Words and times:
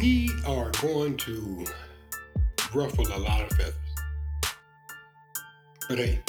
We 0.00 0.30
are 0.46 0.70
going 0.80 1.18
to 1.18 1.66
ruffle 2.72 3.06
a 3.06 3.18
lot 3.18 3.42
of 3.42 3.50
feathers. 3.50 3.74
But 5.90 5.98
hey, 5.98 6.22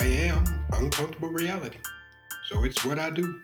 I 0.00 0.04
am 0.04 0.64
uncomfortable 0.72 1.28
reality. 1.28 1.76
So 2.48 2.64
it's 2.64 2.82
what 2.82 2.98
I 2.98 3.10
do. 3.10 3.42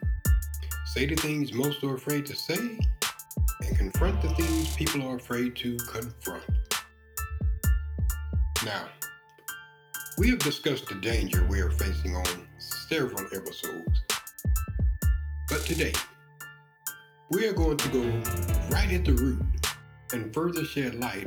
Say 0.87 1.05
the 1.05 1.17
things 1.17 1.53
most 1.53 1.85
are 1.85 1.97
afraid 1.97 2.25
to 2.25 2.35
say 2.35 2.79
and 3.61 3.77
confront 3.77 4.23
the 4.23 4.31
things 4.31 4.75
people 4.75 5.07
are 5.07 5.17
afraid 5.17 5.55
to 5.57 5.77
confront. 5.77 6.43
Now, 8.65 8.89
we 10.17 10.31
have 10.31 10.39
discussed 10.39 10.89
the 10.89 10.95
danger 10.95 11.47
we 11.51 11.61
are 11.61 11.71
facing 11.71 12.17
on 12.17 12.49
several 12.57 13.27
episodes. 13.35 14.01
But 15.51 15.61
today, 15.67 15.93
we 17.31 17.45
are 17.47 17.53
going 17.53 17.77
to 17.77 17.89
go 17.89 18.03
right 18.71 18.93
at 18.93 19.05
the 19.05 19.13
root 19.13 19.43
and 20.13 20.33
further 20.33 20.65
shed 20.65 20.95
light 20.95 21.27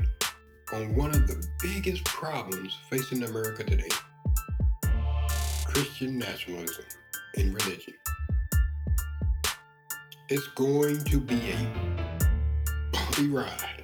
on 0.72 0.96
one 0.96 1.10
of 1.10 1.28
the 1.28 1.46
biggest 1.62 2.06
problems 2.06 2.78
facing 2.90 3.24
America 3.24 3.64
today 3.66 3.90
Christian 5.66 6.18
nationalism 6.18 6.86
in 7.36 7.54
religion. 7.54 7.94
It's 10.30 10.48
going 10.48 11.04
to 11.04 11.20
be 11.20 11.52
a 11.52 12.10
bumpy 12.94 13.28
ride. 13.28 13.84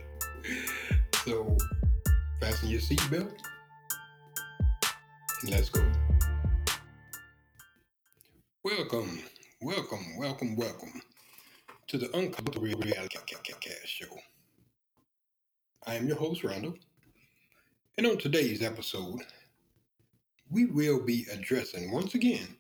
So, 1.26 1.58
fasten 2.40 2.70
your 2.70 2.80
seatbelt 2.80 3.34
and 5.42 5.52
let's 5.52 5.70
go. 5.70 5.84
Welcome, 8.64 9.20
welcome, 9.62 10.18
welcome, 10.18 10.56
welcome 10.56 11.02
to 11.88 11.98
the 12.00 12.16
Uncomfortable 12.18 12.66
Reality 12.66 13.18
Show. 13.86 14.18
I 15.86 15.94
am 15.94 16.08
your 16.08 16.18
host, 16.18 16.44
Randall, 16.44 16.74
and 17.98 18.08
on 18.08 18.18
today's 18.18 18.64
episode, 18.64 19.22
we 20.50 20.66
will 20.66 21.00
be 21.00 21.28
addressing 21.32 21.92
once 21.92 22.16
again 22.16 22.58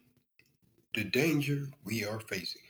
the 0.94 1.06
danger 1.06 1.68
we 1.84 2.06
are 2.06 2.20
facing. 2.20 2.62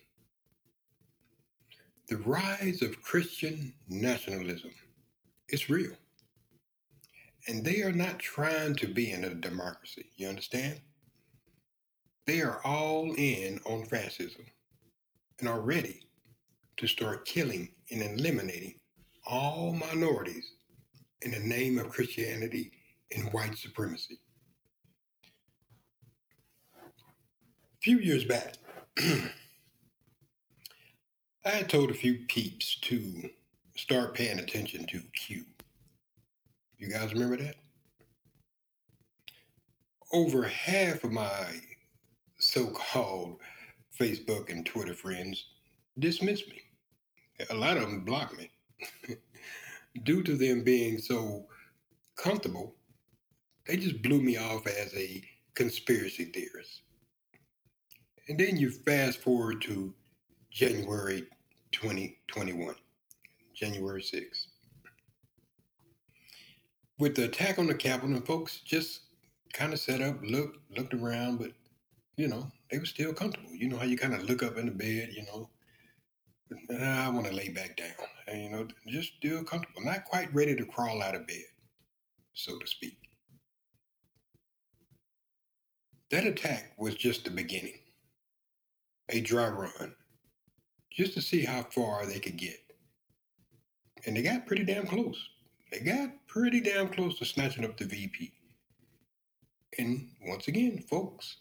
The 2.08 2.18
rise 2.18 2.82
of 2.82 3.02
Christian 3.02 3.74
nationalism 3.90 4.72
is 5.50 5.70
real. 5.70 5.94
And 7.50 7.66
they 7.66 7.82
are 7.82 7.92
not 7.92 8.18
trying 8.20 8.76
to 8.76 8.88
be 8.88 9.12
in 9.12 9.26
a 9.26 9.34
democracy, 9.36 10.06
you 10.16 10.30
understand? 10.30 10.80
They 12.26 12.42
are 12.42 12.62
all 12.64 13.14
in 13.18 13.60
on 13.66 13.86
fascism 13.86 14.46
and 15.40 15.50
are 15.50 15.60
ready 15.60 16.05
to 16.78 16.88
start 16.88 17.26
killing 17.26 17.70
and 17.92 18.02
eliminating 18.02 18.76
all 19.26 19.74
minorities 19.74 20.52
in 21.22 21.32
the 21.32 21.40
name 21.40 21.80
of 21.80 21.90
Christianity 21.90 22.72
and 23.16 23.32
white 23.34 23.58
supremacy. 23.58 24.20
A 26.78 27.82
few 27.82 28.00
years 28.00 28.26
back, 28.26 28.56
I 31.46 31.50
had 31.50 31.70
told 31.70 31.92
a 31.92 31.96
few 31.96 32.26
peeps 32.28 32.80
to 32.82 33.30
start 33.76 34.14
paying 34.14 34.40
attention 34.40 34.86
to 34.88 35.02
Q. 35.14 35.46
You 36.78 36.90
guys 36.90 37.14
remember 37.14 37.38
that? 37.38 37.56
Over 40.12 40.44
half 40.44 41.04
of 41.04 41.12
my 41.12 41.46
so 42.40 42.68
called 42.68 43.40
Facebook 44.00 44.50
and 44.50 44.66
Twitter 44.66 44.94
friends 44.94 45.46
dismissed 46.00 46.48
me. 46.50 46.62
A 47.50 47.56
lot 47.56 47.78
of 47.78 47.84
them 47.84 48.06
blocked 48.06 48.38
me 48.38 48.50
due 50.04 50.24
to 50.24 50.36
them 50.36 50.64
being 50.64 51.00
so 51.00 51.48
comfortable. 52.18 52.76
They 53.68 53.78
just 53.78 54.02
blew 54.02 54.22
me 54.22 54.38
off 54.38 54.68
as 54.68 54.94
a 54.96 55.22
conspiracy 55.54 56.26
theorist. 56.26 56.82
And 58.28 58.40
then 58.40 58.58
you 58.58 58.72
fast 58.72 59.20
forward 59.20 59.62
to 59.64 59.94
January 60.52 61.24
2021, 61.72 62.76
January 63.54 64.02
6th. 64.02 64.48
With 66.98 67.16
the 67.16 67.26
attack 67.26 67.60
on 67.60 67.68
the 67.68 67.76
Capitol, 67.76 68.16
and 68.16 68.26
folks 68.26 68.62
just 68.62 69.02
kind 69.54 69.74
of 69.74 69.80
set 69.80 70.02
up, 70.02 70.18
looked, 70.24 70.58
looked 70.76 70.94
around, 70.94 71.40
but 71.40 71.52
you 72.16 72.28
know, 72.28 72.50
they 72.72 72.80
were 72.80 72.86
still 72.86 73.14
comfortable. 73.14 73.54
You 73.54 73.68
know 73.68 73.78
how 73.78 73.84
you 73.84 73.98
kind 73.98 74.14
of 74.14 74.24
look 74.24 74.42
up 74.42 74.58
in 74.58 74.66
the 74.66 74.72
bed, 74.72 75.10
you 75.12 75.24
know, 75.26 75.50
I 76.52 77.10
want 77.10 77.26
to 77.26 77.34
lay 77.34 77.50
back 77.50 77.76
down, 77.76 78.08
and, 78.28 78.44
you 78.44 78.50
know, 78.50 78.68
just 78.88 79.14
feel 79.22 79.44
comfortable, 79.44 79.84
not 79.84 80.06
quite 80.06 80.34
ready 80.34 80.56
to 80.56 80.66
crawl 80.66 81.02
out 81.02 81.16
of 81.16 81.26
bed, 81.26 81.44
so 82.34 82.58
to 82.60 82.68
speak. 82.68 82.98
That 86.12 86.26
attack 86.26 86.74
was 86.78 86.96
just 86.96 87.24
the 87.24 87.32
beginning, 87.32 87.80
a 89.10 89.22
dry 89.22 89.50
run, 89.50 89.96
just 90.92 91.16
to 91.16 91.22
see 91.22 91.44
how 91.44 91.64
far 91.64 92.06
they 92.06 92.20
could 92.20 92.38
get. 92.38 92.58
And 94.06 94.16
they 94.16 94.22
got 94.22 94.46
pretty 94.46 94.64
damn 94.64 94.86
close. 94.86 95.18
They 95.72 95.80
got 95.80 96.10
pretty 96.28 96.62
damn 96.62 96.90
close 96.90 97.18
to 97.20 97.26
snatching 97.26 97.66
up 97.66 97.76
the 97.76 97.86
VP. 97.86 98.32
And 99.80 100.10
once 100.28 100.48
again, 100.48 100.84
folks, 100.90 101.38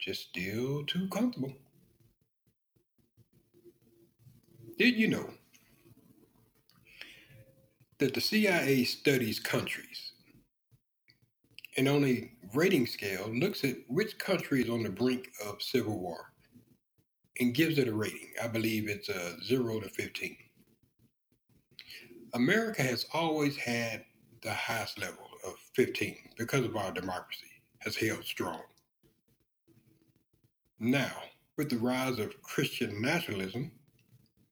just 0.00 0.30
still 0.30 0.84
too 0.84 1.08
comfortable. 1.08 1.54
Did 4.78 4.96
you 4.96 5.06
know 5.06 5.30
that 7.98 8.14
the 8.14 8.20
CIA 8.20 8.84
studies 8.84 9.38
countries 9.38 10.12
and 11.76 11.88
on 11.88 12.04
a 12.04 12.32
rating 12.54 12.86
scale 12.86 13.30
looks 13.32 13.62
at 13.62 13.76
which 13.88 14.18
country 14.18 14.62
is 14.62 14.70
on 14.70 14.82
the 14.82 14.90
brink 14.90 15.28
of 15.46 15.62
civil 15.62 16.00
war 16.00 16.32
and 17.38 17.54
gives 17.54 17.78
it 17.78 17.86
a 17.86 17.94
rating? 17.94 18.30
I 18.42 18.48
believe 18.48 18.88
it's 18.88 19.08
a 19.08 19.36
0 19.44 19.80
to 19.80 19.88
15. 19.88 20.36
America 22.34 22.82
has 22.82 23.06
always 23.12 23.56
had 23.56 24.04
the 24.42 24.52
highest 24.52 24.98
level 24.98 25.28
of 25.46 25.54
15 25.76 26.16
because 26.36 26.64
of 26.64 26.76
our 26.76 26.90
democracy 26.90 27.46
has 27.78 27.94
held 27.96 28.24
strong. 28.24 28.62
Now, 30.80 31.12
with 31.56 31.70
the 31.70 31.78
rise 31.78 32.18
of 32.18 32.42
Christian 32.42 33.00
nationalism, 33.00 33.70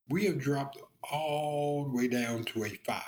we 0.09 0.25
have 0.27 0.39
dropped 0.39 0.79
all 1.11 1.85
the 1.85 1.97
way 1.97 2.09
down 2.09 2.45
to 2.45 2.65
a 2.65 2.69
five, 2.87 3.03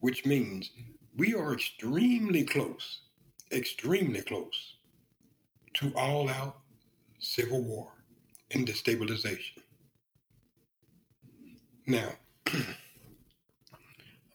which 0.00 0.24
means 0.24 0.70
we 1.16 1.34
are 1.34 1.52
extremely 1.52 2.44
close, 2.44 3.00
extremely 3.52 4.22
close 4.22 4.76
to 5.74 5.92
all 5.96 6.28
out 6.28 6.58
civil 7.18 7.62
war 7.62 7.90
and 8.50 8.66
destabilization. 8.66 9.62
Now, 11.86 12.10
I'm 12.46 12.64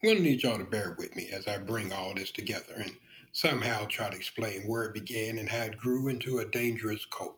going 0.03 0.17
to 0.17 0.23
need 0.23 0.43
y'all 0.43 0.57
to 0.57 0.63
bear 0.63 0.95
with 0.97 1.15
me 1.15 1.29
as 1.31 1.47
I 1.47 1.57
bring 1.57 1.91
all 1.91 2.13
this 2.13 2.31
together 2.31 2.75
and 2.77 2.91
somehow 3.31 3.85
try 3.85 4.09
to 4.09 4.15
explain 4.15 4.61
where 4.61 4.83
it 4.83 4.93
began 4.93 5.37
and 5.37 5.49
how 5.49 5.63
it 5.63 5.77
grew 5.77 6.07
into 6.07 6.39
a 6.39 6.45
dangerous 6.45 7.05
cult. 7.05 7.37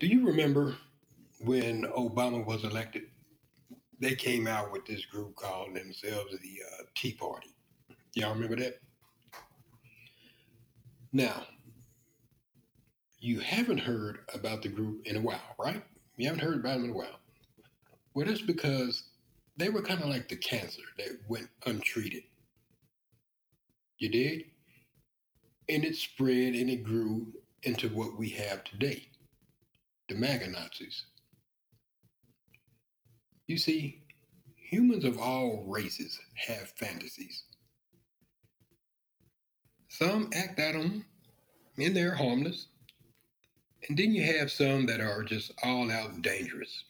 Do 0.00 0.06
you 0.06 0.26
remember 0.26 0.76
when 1.44 1.82
Obama 1.82 2.42
was 2.42 2.64
elected? 2.64 3.02
They 4.00 4.14
came 4.14 4.46
out 4.46 4.72
with 4.72 4.86
this 4.86 5.04
group 5.04 5.36
called 5.36 5.76
themselves 5.76 6.30
the 6.30 6.62
uh, 6.72 6.84
Tea 6.94 7.12
Party. 7.12 7.54
Y'all 8.14 8.32
remember 8.32 8.56
that? 8.56 8.80
Now, 11.12 11.44
you 13.18 13.40
haven't 13.40 13.76
heard 13.76 14.20
about 14.32 14.62
the 14.62 14.70
group 14.70 15.02
in 15.04 15.16
a 15.16 15.20
while, 15.20 15.54
right? 15.58 15.82
You 16.16 16.28
haven't 16.28 16.44
heard 16.44 16.60
about 16.60 16.76
them 16.76 16.84
in 16.84 16.90
a 16.92 16.94
while. 16.94 17.20
Well, 18.14 18.24
that's 18.26 18.40
because 18.40 19.02
they 19.58 19.68
were 19.68 19.82
kind 19.82 20.00
of 20.00 20.08
like 20.08 20.30
the 20.30 20.36
cancer 20.36 20.80
that 20.96 21.18
went 21.28 21.48
untreated. 21.66 22.22
You 23.98 24.08
did? 24.08 24.44
And 25.68 25.84
it 25.84 25.94
spread 25.94 26.54
and 26.54 26.70
it 26.70 26.84
grew 26.84 27.26
into 27.64 27.90
what 27.90 28.16
we 28.16 28.30
have 28.30 28.64
today 28.64 29.09
the 30.10 30.16
MAGA 30.16 30.48
Nazis. 30.48 31.04
You 33.46 33.58
see, 33.58 34.02
humans 34.56 35.04
of 35.04 35.18
all 35.18 35.64
races 35.68 36.18
have 36.48 36.72
fantasies. 36.76 37.44
Some 39.88 40.30
act 40.34 40.58
out 40.58 40.74
them 40.74 41.04
and 41.78 41.96
they're 41.96 42.14
harmless. 42.14 42.66
And 43.88 43.96
then 43.96 44.12
you 44.12 44.24
have 44.38 44.50
some 44.50 44.84
that 44.86 45.00
are 45.00 45.22
just 45.22 45.52
all 45.62 45.90
out 45.90 46.22
dangerous 46.22 46.84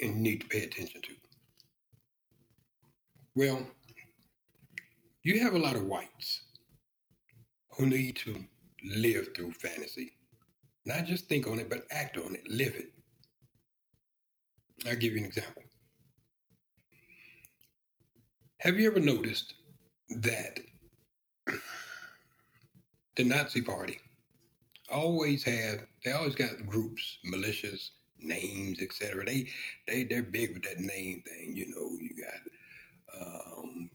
and 0.00 0.16
need 0.16 0.40
to 0.40 0.48
pay 0.48 0.62
attention 0.62 1.02
to. 1.02 1.12
Well, 3.34 3.66
you 5.22 5.40
have 5.40 5.54
a 5.54 5.58
lot 5.58 5.76
of 5.76 5.84
whites 5.84 6.40
who 7.76 7.86
need 7.86 8.16
to 8.16 8.44
live 8.82 9.28
through 9.34 9.52
fantasy. 9.52 10.15
Not 10.86 11.04
just 11.04 11.28
think 11.28 11.46
on 11.48 11.58
it, 11.58 11.68
but 11.68 11.84
act 11.90 12.16
on 12.16 12.34
it, 12.34 12.48
live 12.48 12.74
it. 12.76 12.92
I'll 14.88 14.96
give 14.96 15.12
you 15.12 15.18
an 15.18 15.24
example. 15.24 15.62
Have 18.60 18.78
you 18.78 18.88
ever 18.88 19.00
noticed 19.00 19.54
that 20.22 20.60
the 23.16 23.24
Nazi 23.24 23.62
Party 23.62 23.98
always 24.90 25.42
have 25.44 25.80
they 26.04 26.12
always 26.12 26.34
got 26.34 26.66
groups, 26.66 27.18
militias, 27.26 27.90
names, 28.20 28.80
etc. 28.80 29.24
They 29.24 29.48
they 29.88 30.04
they're 30.04 30.22
big 30.22 30.54
with 30.54 30.62
that 30.64 30.78
name 30.78 31.22
thing. 31.26 31.56
You 31.56 31.66
know, 31.68 31.90
you 32.00 32.10
got 32.22 33.20
um, 33.20 33.90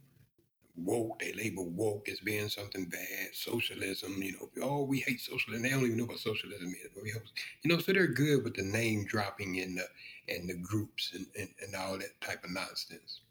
woke. 0.86 1.20
They 1.20 1.34
label 1.34 1.70
woke 1.70 2.10
as 2.10 2.20
being 2.20 2.50
something 2.50 2.86
bad. 2.86 3.30
Socialism. 3.34 4.22
You 4.22 4.34
know, 4.34 4.50
oh 4.64 4.84
we 4.84 5.00
hate 5.00 5.22
socialism. 5.22 5.64
They 5.64 5.70
don't 5.70 5.86
even 5.86 5.98
know 5.98 6.06
what 6.06 6.20
socialism 6.20 6.70
is. 6.70 6.90
But 6.94 7.04
we 7.04 7.12
hope, 7.12 7.24
you 7.64 7.70
know, 7.72 7.80
so 7.80 7.94
they're 7.94 8.08
good 8.08 8.44
with 8.44 8.56
the 8.56 8.64
name 8.64 9.06
dropping 9.06 9.56
in 9.56 9.76
the 9.76 9.86
and 10.34 10.50
the 10.50 10.56
groups 10.56 11.12
and, 11.14 11.26
and, 11.38 11.50
and 11.62 11.76
all 11.76 11.98
that 11.98 12.20
type 12.22 12.44
of 12.44 12.52
nonsense. 12.52 13.22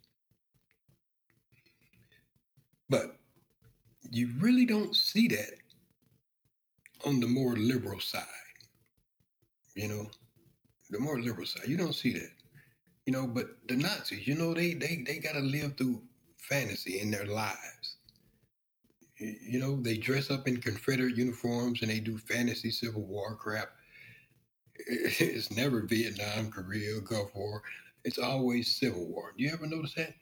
But 2.88 3.16
you 4.10 4.30
really 4.40 4.66
don't 4.66 4.96
see 4.96 5.28
that 5.28 5.54
on 7.06 7.20
the 7.20 7.28
more 7.28 7.56
liberal 7.56 8.00
side. 8.00 8.24
You 9.74 9.88
know, 9.88 10.10
the 10.90 10.98
more 10.98 11.20
liberal 11.20 11.46
side, 11.46 11.68
you 11.68 11.76
don't 11.76 11.94
see 11.94 12.12
that. 12.14 12.30
You 13.06 13.12
know, 13.12 13.26
but 13.26 13.46
the 13.68 13.76
Nazis, 13.76 14.26
you 14.26 14.34
know, 14.34 14.52
they 14.52 14.74
they 14.74 15.02
they 15.06 15.18
got 15.18 15.34
to 15.34 15.40
live 15.40 15.76
through 15.76 16.02
fantasy 16.50 17.00
in 17.00 17.10
their 17.10 17.26
lives. 17.26 17.96
You 19.18 19.60
know, 19.60 19.80
they 19.80 19.96
dress 19.96 20.30
up 20.30 20.48
in 20.48 20.60
Confederate 20.60 21.16
uniforms 21.16 21.82
and 21.82 21.90
they 21.90 22.00
do 22.00 22.18
fantasy 22.18 22.70
Civil 22.70 23.02
War 23.02 23.36
crap. 23.36 23.70
It's 24.86 25.50
never 25.50 25.82
Vietnam, 25.82 26.50
Korea, 26.50 27.00
Gulf 27.00 27.34
War. 27.34 27.62
It's 28.04 28.18
always 28.18 28.76
Civil 28.76 29.06
War. 29.06 29.34
Do 29.36 29.44
you 29.44 29.52
ever 29.52 29.66
notice 29.66 29.94
that? 29.94 30.14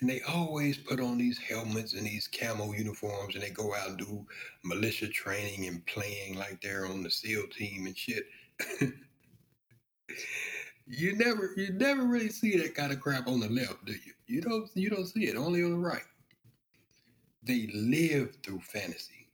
and 0.00 0.08
they 0.08 0.20
always 0.22 0.78
put 0.78 1.00
on 1.00 1.18
these 1.18 1.38
helmets 1.38 1.94
and 1.94 2.06
these 2.06 2.28
camo 2.28 2.72
uniforms 2.72 3.34
and 3.34 3.42
they 3.42 3.50
go 3.50 3.74
out 3.74 3.88
and 3.88 3.98
do 3.98 4.24
militia 4.64 5.08
training 5.08 5.66
and 5.66 5.84
playing 5.86 6.36
like 6.36 6.60
they're 6.62 6.86
on 6.86 7.02
the 7.02 7.10
SEAL 7.10 7.44
team 7.48 7.86
and 7.86 7.96
shit. 7.96 8.24
you 10.88 11.16
never 11.16 11.52
you 11.56 11.72
never 11.72 12.04
really 12.04 12.30
see 12.30 12.56
that 12.58 12.74
kind 12.74 12.92
of 12.92 13.00
crap 13.00 13.28
on 13.28 13.40
the 13.40 13.48
left, 13.48 13.84
do 13.84 13.92
you? 13.92 14.12
You 14.26 14.40
don't 14.40 14.70
you 14.74 14.90
don't 14.90 15.06
see 15.06 15.24
it, 15.24 15.36
only 15.36 15.62
on 15.62 15.72
the 15.72 15.78
right. 15.78 16.02
They 17.42 17.68
live 17.74 18.36
through 18.42 18.60
fantasy. 18.60 19.28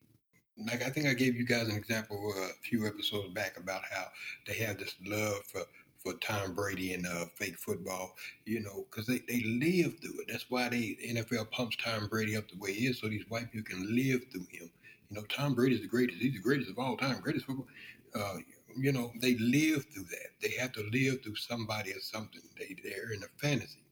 Like 0.56 0.82
I 0.82 0.90
think 0.90 1.06
I 1.06 1.14
gave 1.14 1.36
you 1.36 1.46
guys 1.46 1.68
an 1.68 1.76
example 1.76 2.32
uh, 2.36 2.42
a 2.42 2.52
few 2.62 2.86
episodes 2.86 3.32
back 3.34 3.56
about 3.58 3.82
how 3.90 4.06
they 4.46 4.54
have 4.54 4.78
this 4.78 4.94
love 5.04 5.44
for 5.46 5.62
for 6.04 6.12
Tom 6.14 6.54
Brady 6.54 6.92
and 6.92 7.06
uh, 7.06 7.24
fake 7.34 7.58
football, 7.58 8.14
you 8.44 8.60
know, 8.60 8.84
because 8.90 9.06
they, 9.06 9.22
they 9.26 9.42
live 9.42 9.98
through 10.00 10.20
it. 10.20 10.26
That's 10.28 10.50
why 10.50 10.68
they 10.68 10.98
NFL 11.08 11.50
pumps 11.50 11.78
Tom 11.82 12.08
Brady 12.08 12.36
up 12.36 12.46
the 12.48 12.58
way 12.58 12.74
he 12.74 12.86
is, 12.86 13.00
so 13.00 13.08
these 13.08 13.24
white 13.30 13.50
people 13.50 13.74
can 13.74 13.96
live 13.96 14.20
through 14.30 14.46
him. 14.50 14.70
You 15.08 15.16
know, 15.16 15.22
Tom 15.30 15.54
Brady 15.54 15.76
is 15.76 15.80
the 15.80 15.88
greatest. 15.88 16.18
He's 16.20 16.34
the 16.34 16.40
greatest 16.40 16.70
of 16.70 16.78
all 16.78 16.96
time, 16.96 17.20
greatest 17.20 17.46
football. 17.46 17.66
Uh, 18.14 18.36
you 18.76 18.92
know, 18.92 19.12
they 19.20 19.36
live 19.36 19.86
through 19.92 20.04
that. 20.04 20.28
They 20.42 20.54
have 20.60 20.72
to 20.72 20.82
live 20.92 21.22
through 21.22 21.36
somebody 21.36 21.92
or 21.92 22.00
something. 22.00 22.42
They 22.58 22.76
they're 22.82 23.12
in 23.12 23.22
a 23.22 23.38
fantasy. 23.38 23.84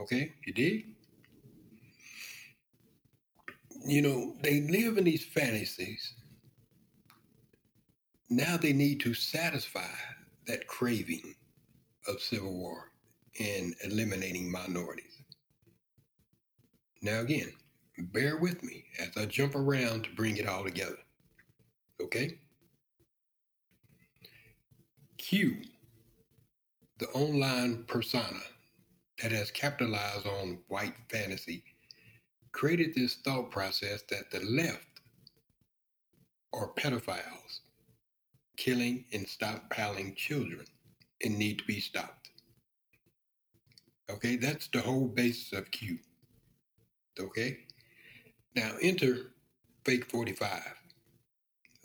Okay, 0.00 0.32
you 0.46 0.52
dig? 0.52 0.86
You 3.86 4.02
know, 4.02 4.36
they 4.42 4.62
live 4.62 4.98
in 4.98 5.04
these 5.04 5.24
fantasies. 5.24 6.14
Now 8.30 8.56
they 8.56 8.72
need 8.72 9.00
to 9.00 9.14
satisfy 9.14 9.90
that 10.46 10.66
craving 10.66 11.34
of 12.08 12.20
civil 12.20 12.52
war 12.52 12.92
and 13.40 13.74
eliminating 13.84 14.50
minorities. 14.50 15.22
Now, 17.02 17.20
again, 17.20 17.52
bear 17.98 18.38
with 18.38 18.62
me 18.62 18.84
as 19.00 19.10
I 19.16 19.26
jump 19.26 19.54
around 19.54 20.04
to 20.04 20.10
bring 20.14 20.36
it 20.36 20.46
all 20.46 20.64
together. 20.64 20.98
Okay? 22.00 22.38
Q, 25.22 25.56
the 26.98 27.06
online 27.10 27.84
persona 27.84 28.40
that 29.22 29.30
has 29.30 29.52
capitalized 29.52 30.26
on 30.26 30.58
white 30.66 30.96
fantasy, 31.08 31.62
created 32.50 32.92
this 32.92 33.14
thought 33.24 33.52
process 33.52 34.02
that 34.10 34.32
the 34.32 34.40
left 34.40 35.00
are 36.52 36.72
pedophiles 36.74 37.60
killing 38.56 39.04
and 39.12 39.24
stockpiling 39.24 40.16
children 40.16 40.64
and 41.22 41.38
need 41.38 41.58
to 41.58 41.64
be 41.66 41.78
stopped. 41.78 42.30
Okay, 44.10 44.34
that's 44.34 44.66
the 44.66 44.80
whole 44.80 45.06
basis 45.06 45.52
of 45.52 45.70
Q. 45.70 45.98
Okay, 47.20 47.58
now 48.56 48.72
enter 48.82 49.32
fake 49.84 50.04
45. 50.04 50.62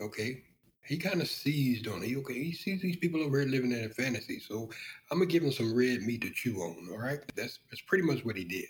Okay, 0.00 0.42
he 0.88 0.96
kind 0.96 1.20
of 1.20 1.28
seized 1.28 1.86
on 1.86 2.02
it. 2.02 2.16
Okay, 2.16 2.42
he 2.42 2.52
sees 2.52 2.80
these 2.80 2.96
people 2.96 3.22
over 3.22 3.40
here 3.40 3.48
living 3.48 3.72
in 3.72 3.84
a 3.84 3.88
fantasy. 3.90 4.40
So 4.40 4.70
I'm 5.10 5.18
gonna 5.18 5.30
give 5.30 5.42
him 5.42 5.52
some 5.52 5.74
red 5.74 6.02
meat 6.02 6.22
to 6.22 6.30
chew 6.30 6.56
on. 6.56 6.88
All 6.90 6.98
right, 6.98 7.20
that's 7.36 7.58
that's 7.70 7.82
pretty 7.82 8.04
much 8.04 8.24
what 8.24 8.36
he 8.36 8.44
did. 8.44 8.68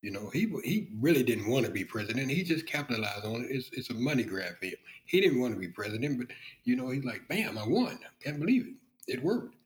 You 0.00 0.12
know, 0.12 0.30
he 0.32 0.52
he 0.64 0.88
really 1.00 1.24
didn't 1.24 1.50
want 1.50 1.66
to 1.66 1.72
be 1.72 1.84
president. 1.84 2.30
He 2.30 2.44
just 2.44 2.66
capitalized 2.66 3.24
on 3.24 3.42
it. 3.42 3.50
It's, 3.50 3.70
it's 3.72 3.90
a 3.90 3.94
money 3.94 4.22
grab 4.22 4.58
for 4.58 4.66
him. 4.66 4.74
He 5.04 5.20
didn't 5.20 5.40
want 5.40 5.54
to 5.54 5.60
be 5.60 5.68
president, 5.68 6.18
but 6.18 6.28
you 6.64 6.76
know, 6.76 6.90
he's 6.90 7.04
like, 7.04 7.26
bam, 7.28 7.58
I 7.58 7.66
won. 7.66 7.98
Can't 8.22 8.40
believe 8.40 8.66
it. 8.66 9.12
It 9.12 9.22
worked. 9.22 9.56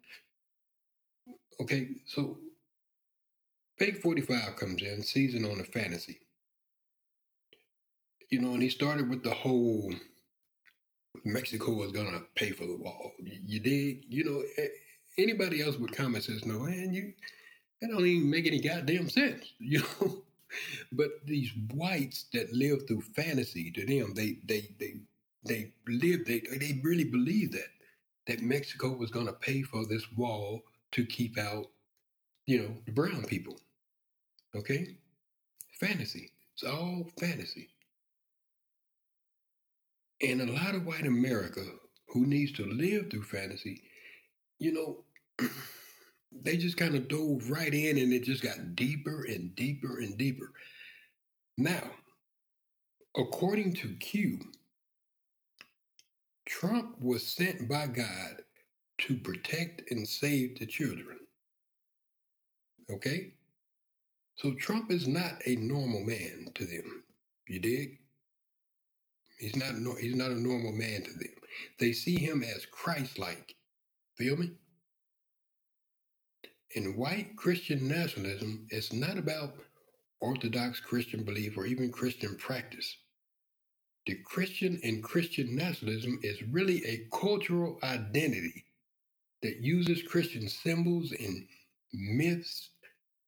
Okay, 1.61 1.89
so 2.07 2.39
Fake 3.79 4.01
45 4.01 4.57
comes 4.57 4.83
in, 4.83 5.03
season 5.03 5.45
on 5.45 5.61
a 5.61 5.65
fantasy. 5.65 6.21
You 8.31 8.41
know, 8.41 8.55
and 8.55 8.63
he 8.63 8.71
started 8.71 9.09
with 9.09 9.23
the 9.23 9.35
whole 9.35 9.93
Mexico 11.25 11.73
was 11.73 11.93
gonna 11.93 12.23
pay 12.35 12.51
for 12.51 12.67
the 12.67 12.77
wall. 12.77 13.13
You 13.23 13.61
did, 13.61 14.05
You 14.09 14.25
know, 14.25 14.43
anybody 15.19 15.63
else 15.63 15.77
with 15.79 15.93
comment 15.93 16.25
says, 16.25 16.45
no, 16.45 16.61
man, 16.61 16.93
you 16.93 17.13
that 17.81 17.91
don't 17.91 18.07
even 18.07 18.31
make 18.31 18.47
any 18.47 18.61
goddamn 18.61 19.09
sense, 19.09 19.53
you 19.59 19.81
know. 20.01 20.23
but 20.93 21.09
these 21.27 21.51
whites 21.75 22.27
that 22.33 22.53
live 22.53 22.87
through 22.87 23.03
fantasy, 23.03 23.71
to 23.73 23.85
them, 23.87 24.15
they 24.15 24.39
they 24.45 24.69
they 24.79 24.95
they 25.45 25.73
live 25.89 26.25
they 26.27 26.41
they 26.59 26.81
really 26.83 27.05
believe 27.05 27.53
that 27.53 27.69
that 28.27 28.43
Mexico 28.43 28.93
was 28.97 29.11
going 29.11 29.27
to 29.27 29.33
pay 29.33 29.63
for 29.63 29.87
this 29.87 30.11
wall 30.17 30.63
to 30.93 31.05
keep 31.07 31.39
out, 31.39 31.67
you 32.47 32.61
know, 32.63 32.77
the 32.87 32.93
brown 32.93 33.25
people. 33.25 33.59
Okay, 34.55 34.97
fantasy. 35.81 36.33
It's 36.55 36.65
all 36.65 37.11
fantasy. 37.21 37.69
And 40.23 40.41
a 40.41 40.53
lot 40.53 40.75
of 40.75 40.87
white 40.87 41.07
America 41.07 41.65
who 42.09 42.27
needs 42.27 42.53
to 42.53 42.65
live 42.65 43.11
through 43.11 43.25
fantasy, 43.25 43.83
you 44.59 44.73
know. 44.73 45.05
they 46.43 46.57
just 46.57 46.77
kind 46.77 46.95
of 46.95 47.09
dove 47.09 47.51
right 47.51 47.73
in 47.73 47.99
and 47.99 48.13
it 48.13 48.25
just 48.25 48.43
got 48.43 48.75
deeper 48.75 49.25
and 49.25 49.55
deeper 49.55 49.99
and 49.99 50.17
deeper. 50.19 50.53
Now, 51.57 51.91
according 53.17 53.75
to 53.75 53.95
Q, 53.95 54.41
Trump 56.47 57.01
was 57.01 57.27
sent 57.27 57.69
by 57.69 57.87
God 57.87 58.43
to 58.99 59.17
protect 59.17 59.91
and 59.91 60.07
save 60.07 60.59
the 60.59 60.67
children. 60.67 61.19
Okay? 62.91 63.33
So 64.37 64.55
Trump 64.55 64.91
is 64.91 65.09
not 65.09 65.43
a 65.47 65.57
normal 65.57 66.05
man 66.05 66.49
to 66.55 66.67
them. 66.67 67.03
You 67.49 67.61
dig? 67.61 67.99
He's 69.39 69.57
not 69.57 69.77
no, 69.77 69.95
he's 69.95 70.15
not 70.15 70.31
a 70.31 70.41
normal 70.41 70.73
man 70.73 71.03
to 71.03 71.13
them. 71.13 71.35
They 71.79 71.93
see 71.93 72.19
him 72.19 72.43
as 72.43 72.67
Christ-like. 72.67 73.55
Feel 74.17 74.37
me? 74.37 74.53
In 76.75 76.97
white 76.97 77.37
Christian 77.37 77.89
nationalism, 77.89 78.67
it's 78.71 78.93
not 78.93 79.19
about 79.19 79.55
Orthodox 80.21 80.81
Christian 80.81 81.25
belief 81.25 81.57
or 81.57 81.67
even 81.67 81.93
Christian 81.93 82.37
practice. 82.37 82.97
The 84.07 84.17
Christian 84.25 84.81
and 84.83 85.03
Christian 85.03 85.57
nationalism 85.57 86.21
is 86.23 86.43
really 86.43 86.85
a 86.85 87.09
cultural 87.17 87.79
identity 87.83 88.65
that 89.43 89.61
uses 89.61 90.03
Christian 90.03 90.49
symbols 90.49 91.13
and 91.13 91.47
myths 91.93 92.71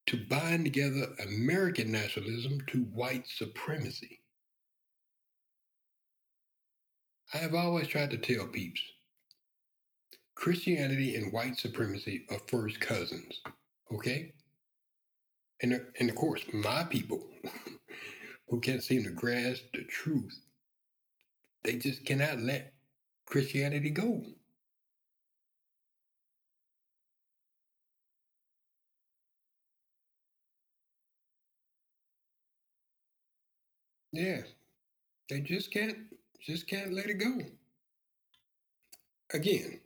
to 0.07 0.25
bind 0.29 0.65
together 0.65 1.07
American 1.23 1.93
nationalism 1.93 2.61
to 2.69 2.85
white 2.95 3.27
supremacy. 3.29 4.21
I 7.33 7.39
have 7.39 7.55
always 7.55 7.89
tried 7.89 8.11
to 8.11 8.19
tell 8.19 8.47
peeps 8.47 8.83
Christianity 10.35 11.17
and 11.17 11.33
white 11.35 11.59
supremacy 11.59 12.25
are 12.31 12.39
first 12.47 12.81
cousins, 12.81 13.43
okay? 13.93 14.33
And, 15.63 15.87
and 16.01 16.11
of 16.11 16.17
course, 16.17 16.43
my 16.53 16.85
people 16.85 17.27
who 18.49 18.61
can't 18.61 18.83
seem 18.83 19.05
to 19.05 19.11
grasp 19.11 19.65
the 19.75 19.85
truth, 19.85 20.41
they 21.63 21.77
just 21.77 22.05
cannot 22.05 22.41
let 22.41 22.73
Christianity 23.27 23.91
go. 23.91 24.25
Yeah, 34.13 34.43
they 35.31 35.41
just 35.41 35.73
can't 35.73 35.99
just 36.49 36.69
can't 36.69 36.95
let 36.95 37.07
it 37.11 37.19
go. 37.19 37.39
Again, 39.35 39.81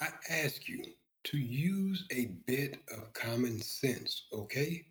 I 0.00 0.08
ask 0.30 0.68
you 0.68 0.84
to 1.24 1.38
use 1.38 2.04
a 2.12 2.26
bit 2.46 2.78
of 2.96 3.12
common 3.14 3.60
sense, 3.62 4.24
okay? 4.32 4.86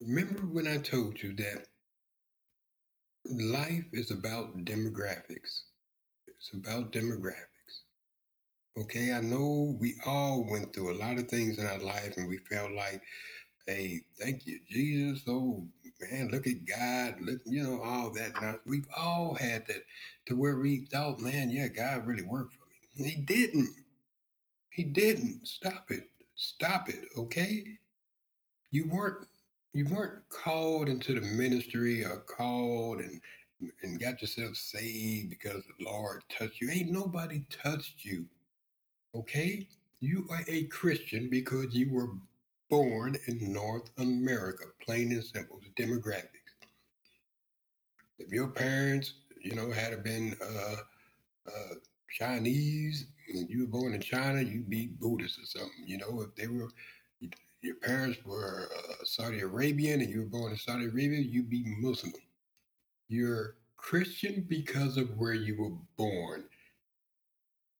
Remember 0.00 0.42
when 0.42 0.66
I 0.66 0.78
told 0.78 1.22
you 1.22 1.34
that 1.36 1.66
life 3.30 3.86
is 3.92 4.10
about 4.10 4.64
demographics? 4.64 5.62
It's 6.28 6.52
about 6.54 6.92
demographics. 6.92 7.82
Okay, 8.78 9.12
I 9.12 9.20
know 9.20 9.76
we 9.80 9.94
all 10.06 10.46
went 10.50 10.74
through 10.74 10.92
a 10.92 11.00
lot 11.00 11.18
of 11.18 11.28
things 11.28 11.58
in 11.58 11.66
our 11.66 11.78
life 11.78 12.14
and 12.18 12.28
we 12.28 12.38
felt 12.50 12.72
like 12.72 13.02
Hey, 13.66 14.02
thank 14.20 14.46
you, 14.46 14.60
Jesus. 14.70 15.24
Oh 15.26 15.66
man, 16.00 16.28
look 16.28 16.46
at 16.46 16.64
God. 16.64 17.20
Look, 17.20 17.40
you 17.44 17.62
know, 17.62 17.80
all 17.82 18.10
that. 18.10 18.40
Now, 18.40 18.56
we've 18.66 18.88
all 18.96 19.34
had 19.34 19.66
that 19.66 19.82
to 20.26 20.36
where 20.36 20.56
we 20.56 20.86
thought, 20.92 21.20
man, 21.20 21.50
yeah, 21.50 21.68
God 21.68 22.06
really 22.06 22.22
worked 22.22 22.54
for 22.54 22.64
me. 22.98 23.10
He 23.10 23.22
didn't. 23.22 23.74
He 24.70 24.84
didn't. 24.84 25.46
Stop 25.46 25.90
it. 25.90 26.08
Stop 26.34 26.88
it. 26.88 27.06
Okay. 27.16 27.64
You 28.70 28.88
weren't 28.88 29.26
you 29.72 29.86
weren't 29.86 30.26
called 30.30 30.88
into 30.88 31.14
the 31.14 31.20
ministry 31.20 32.04
or 32.04 32.18
called 32.20 33.00
and 33.00 33.20
and 33.82 34.00
got 34.00 34.20
yourself 34.20 34.56
saved 34.56 35.30
because 35.30 35.62
the 35.64 35.84
Lord 35.84 36.22
touched 36.28 36.60
you. 36.60 36.70
Ain't 36.70 36.90
nobody 36.90 37.42
touched 37.50 38.04
you. 38.04 38.26
Okay? 39.14 39.66
You 40.00 40.26
are 40.30 40.44
a 40.46 40.64
Christian 40.64 41.30
because 41.30 41.74
you 41.74 41.90
were 41.90 42.10
born 42.68 43.16
in 43.26 43.52
North 43.52 43.90
America, 43.98 44.64
plain 44.84 45.12
and 45.12 45.24
simple, 45.24 45.60
the 45.60 45.82
demographics. 45.82 46.30
If 48.18 48.32
your 48.32 48.48
parents, 48.48 49.14
you 49.40 49.54
know, 49.54 49.70
had 49.70 50.02
been 50.02 50.36
uh, 50.42 50.76
uh, 51.48 51.74
Chinese 52.10 53.06
and 53.28 53.48
you 53.48 53.60
were 53.60 53.66
born 53.80 53.94
in 53.94 54.00
China, 54.00 54.40
you'd 54.40 54.70
be 54.70 54.86
Buddhist 54.86 55.38
or 55.38 55.46
something. 55.46 55.84
You 55.86 55.98
know, 55.98 56.22
if 56.22 56.34
they 56.34 56.48
were, 56.48 56.68
your 57.60 57.76
parents 57.76 58.18
were 58.24 58.68
uh, 58.76 59.04
Saudi 59.04 59.40
Arabian 59.40 60.00
and 60.00 60.10
you 60.10 60.20
were 60.20 60.26
born 60.26 60.52
in 60.52 60.58
Saudi 60.58 60.86
Arabia, 60.86 61.20
you'd 61.20 61.50
be 61.50 61.64
Muslim. 61.78 62.12
You're 63.08 63.56
Christian 63.76 64.44
because 64.48 64.96
of 64.96 65.16
where 65.16 65.34
you 65.34 65.62
were 65.62 65.76
born 65.96 66.44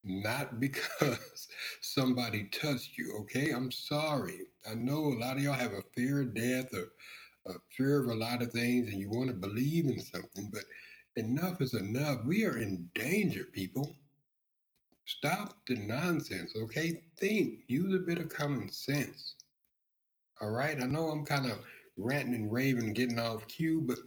not 0.07 0.61
because 0.61 1.49
somebody 1.83 2.45
touched 2.45 2.97
you, 2.97 3.17
okay? 3.21 3.51
I'm 3.51 3.71
sorry. 3.71 4.41
I 4.71 4.75
know 4.75 4.99
a 5.07 5.19
lot 5.19 5.37
of 5.37 5.43
y'all 5.43 5.55
have 5.55 5.73
a 5.73 5.83
fear 5.95 6.23
of 6.23 6.35
death 6.35 6.73
or 6.75 6.89
a 7.47 7.59
fear 7.77 8.01
of 8.03 8.09
a 8.09 8.15
lot 8.15 8.43
of 8.43 8.53
things 8.53 8.89
and 8.89 9.01
you 9.01 9.11
want 9.11 9.29
to 9.29 9.35
believe 9.35 9.87
in 9.87 10.01
something, 10.01 10.51
but 10.53 10.65
enough 11.17 11.61
is 11.61 11.75
enough. 11.75 12.25
We 12.25 12.45
are 12.45 12.59
in 12.59 12.89
danger, 12.95 13.45
people. 13.53 13.97
Stop 15.07 15.55
the 15.67 15.77
nonsense, 15.77 16.55
okay? 16.57 17.03
Think, 17.19 17.61
use 17.69 17.95
a 17.95 17.99
bit 18.05 18.19
of 18.19 18.29
common 18.29 18.71
sense. 18.71 19.35
All 20.41 20.51
right? 20.51 20.81
I 20.83 20.87
know 20.87 21.09
I'm 21.09 21.25
kind 21.25 21.47
of 21.47 21.59
ranting 21.97 22.35
and 22.35 22.53
raving, 22.53 22.93
getting 22.93 23.19
off 23.19 23.47
cue, 23.49 23.83
but 23.87 23.99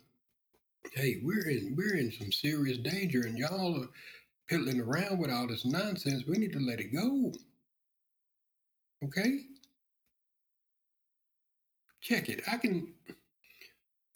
hey, 0.93 1.21
we're 1.23 1.47
in 1.49 1.75
we're 1.75 1.95
in 1.95 2.11
some 2.11 2.31
serious 2.31 2.77
danger, 2.77 3.21
and 3.21 3.37
y'all 3.37 3.81
are 3.83 3.87
piddling 4.49 4.81
around 4.81 5.19
with 5.19 5.31
all 5.31 5.47
this 5.47 5.65
nonsense. 5.65 6.23
We 6.27 6.37
need 6.37 6.53
to 6.53 6.59
let 6.59 6.79
it 6.79 6.93
go. 6.93 7.31
Okay? 9.03 9.41
Check 12.01 12.29
it. 12.29 12.41
I 12.51 12.57
can 12.57 12.93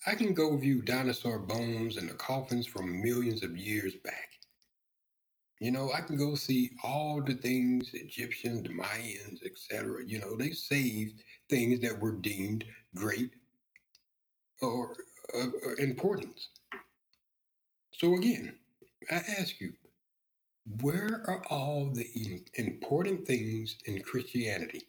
I 0.06 0.16
can 0.16 0.34
go 0.34 0.58
view 0.58 0.82
dinosaur 0.82 1.40
bones 1.40 1.98
and 1.98 2.10
the 2.10 2.14
coffins 2.16 2.68
from 2.68 3.02
millions 3.02 3.44
of 3.44 3.56
years 3.56 3.94
back. 4.04 4.30
You 5.60 5.72
know, 5.72 5.92
I 5.94 6.02
can 6.02 6.18
go 6.18 6.36
see 6.36 6.72
all 6.84 7.22
the 7.22 7.36
things 7.36 7.90
Egyptians, 7.94 8.64
the 8.64 8.70
Mayans, 8.70 9.46
etc. 9.46 10.04
You 10.06 10.20
know, 10.20 10.36
they 10.36 10.52
saved 10.52 11.24
things 11.50 11.80
that 11.82 12.00
were 12.00 12.14
deemed 12.14 12.66
great 12.96 13.32
or 14.62 14.96
uh, 15.34 15.48
uh 15.66 15.76
importance. 15.76 16.50
So 17.94 18.16
again, 18.16 18.56
I 19.10 19.16
ask 19.40 19.62
you, 19.62 19.72
where 20.66 21.24
are 21.28 21.44
all 21.50 21.92
the 21.94 22.08
important 22.56 23.28
things 23.28 23.76
in 23.86 24.02
Christianity? 24.02 24.84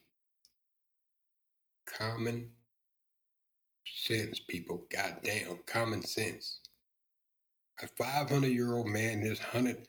Common 1.87 2.51
sense, 3.87 4.41
people. 4.41 4.87
Goddamn, 4.91 5.59
common 5.67 6.03
sense. 6.03 6.61
A 7.83 7.89
500 7.89 8.47
year 8.47 8.75
old 8.75 8.87
man, 8.87 9.19
and 9.19 9.27
his 9.27 9.41
100 9.41 9.89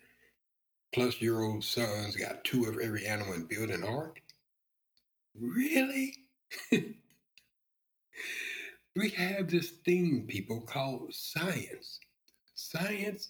plus 0.94 1.22
year 1.22 1.42
old 1.42 1.63
sons 1.63 2.15
got 2.15 2.44
two 2.44 2.65
of 2.65 2.80
every 2.80 3.06
animal 3.06 3.34
and 3.34 3.48
build 3.48 3.70
an 3.70 3.84
ark? 3.84 4.22
Really? 5.39 6.15
we 8.96 9.10
have 9.10 9.50
this 9.50 9.72
thing, 9.86 10.25
people, 10.27 10.62
called 10.62 11.13
science. 11.13 12.00
Science 12.56 13.27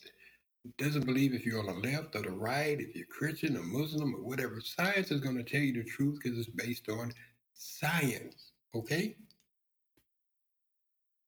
doesn't 0.77 1.05
believe 1.05 1.33
if 1.33 1.45
you're 1.45 1.59
on 1.59 1.67
the 1.67 1.89
left 1.89 2.15
or 2.15 2.21
the 2.21 2.31
right, 2.31 2.79
if 2.79 2.95
you're 2.95 3.05
Christian 3.07 3.57
or 3.57 3.63
Muslim 3.63 4.15
or 4.15 4.21
whatever. 4.21 4.61
Science 4.61 5.11
is 5.11 5.21
going 5.21 5.37
to 5.37 5.43
tell 5.43 5.61
you 5.61 5.73
the 5.73 5.89
truth 5.89 6.19
because 6.21 6.37
it's 6.37 6.49
based 6.49 6.89
on 6.89 7.13
science. 7.53 8.51
Okay? 8.73 9.15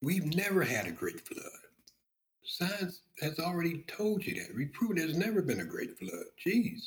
We've 0.02 0.34
never 0.34 0.62
had 0.62 0.86
a 0.86 0.92
great 0.92 1.26
flood. 1.26 1.44
Science 2.44 3.02
has 3.20 3.38
already 3.38 3.84
told 3.88 4.24
you 4.24 4.34
that. 4.34 4.54
We 4.56 4.66
proved 4.66 4.98
there's 4.98 5.16
never 5.16 5.42
been 5.42 5.60
a 5.60 5.64
great 5.64 5.98
flood. 5.98 6.24
Jeez. 6.44 6.80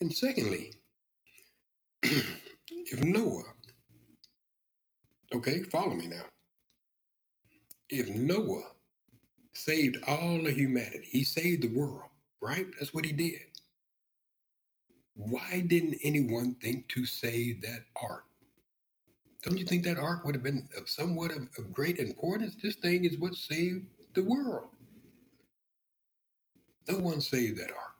And 0.00 0.12
secondly, 0.12 0.72
if 2.02 3.02
Noah, 3.02 3.44
okay, 5.34 5.62
follow 5.62 5.94
me 5.94 6.06
now. 6.06 6.24
If 7.88 8.08
Noah 8.08 8.73
saved 9.54 9.98
all 10.06 10.46
of 10.46 10.52
humanity. 10.54 11.06
He 11.10 11.24
saved 11.24 11.62
the 11.62 11.68
world, 11.68 12.10
right? 12.40 12.66
That's 12.78 12.92
what 12.92 13.04
he 13.04 13.12
did. 13.12 13.40
Why 15.14 15.64
didn't 15.66 15.98
anyone 16.02 16.54
think 16.56 16.88
to 16.88 17.06
save 17.06 17.62
that 17.62 17.84
ark? 18.02 18.24
Don't 19.42 19.58
you 19.58 19.64
think 19.64 19.84
that 19.84 19.98
ark 19.98 20.24
would 20.24 20.34
have 20.34 20.42
been 20.42 20.68
of 20.76 20.88
somewhat 20.88 21.30
of, 21.30 21.48
of 21.58 21.72
great 21.72 21.98
importance? 21.98 22.56
This 22.60 22.76
thing 22.76 23.04
is 23.04 23.18
what 23.18 23.34
saved 23.34 23.86
the 24.14 24.22
world. 24.22 24.68
No 26.88 26.98
one 26.98 27.20
saved 27.20 27.58
that 27.58 27.70
ark. 27.70 27.94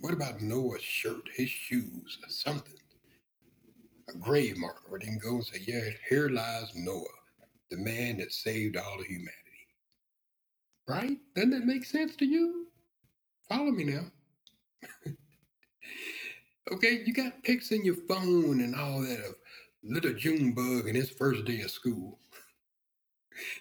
What 0.00 0.14
about 0.14 0.40
Noah's 0.40 0.82
shirt, 0.82 1.28
his 1.34 1.50
shoes, 1.50 2.18
or 2.22 2.30
something? 2.30 2.74
A 4.08 4.16
grave 4.16 4.56
marker 4.56 4.82
where 4.88 5.00
they 5.00 5.06
can 5.06 5.18
go 5.18 5.34
and 5.34 5.44
say, 5.44 5.60
yeah, 5.66 5.90
here 6.08 6.28
lies 6.28 6.72
Noah, 6.74 7.04
the 7.70 7.76
man 7.76 8.18
that 8.18 8.32
saved 8.32 8.76
all 8.76 9.00
of 9.00 9.06
humanity. 9.06 9.47
Right? 10.88 11.18
Doesn't 11.36 11.50
that 11.50 11.66
make 11.66 11.84
sense 11.84 12.16
to 12.16 12.24
you? 12.24 12.68
Follow 13.48 13.70
me 13.70 13.84
now. 13.84 14.06
okay, 16.72 17.02
you 17.04 17.12
got 17.12 17.42
pics 17.42 17.72
in 17.72 17.84
your 17.84 17.96
phone 18.08 18.60
and 18.62 18.74
all 18.74 19.02
that 19.02 19.20
of 19.20 19.34
little 19.84 20.14
Junebug 20.14 20.88
in 20.88 20.94
his 20.94 21.10
first 21.10 21.44
day 21.44 21.60
of 21.60 21.70
school. 21.70 22.18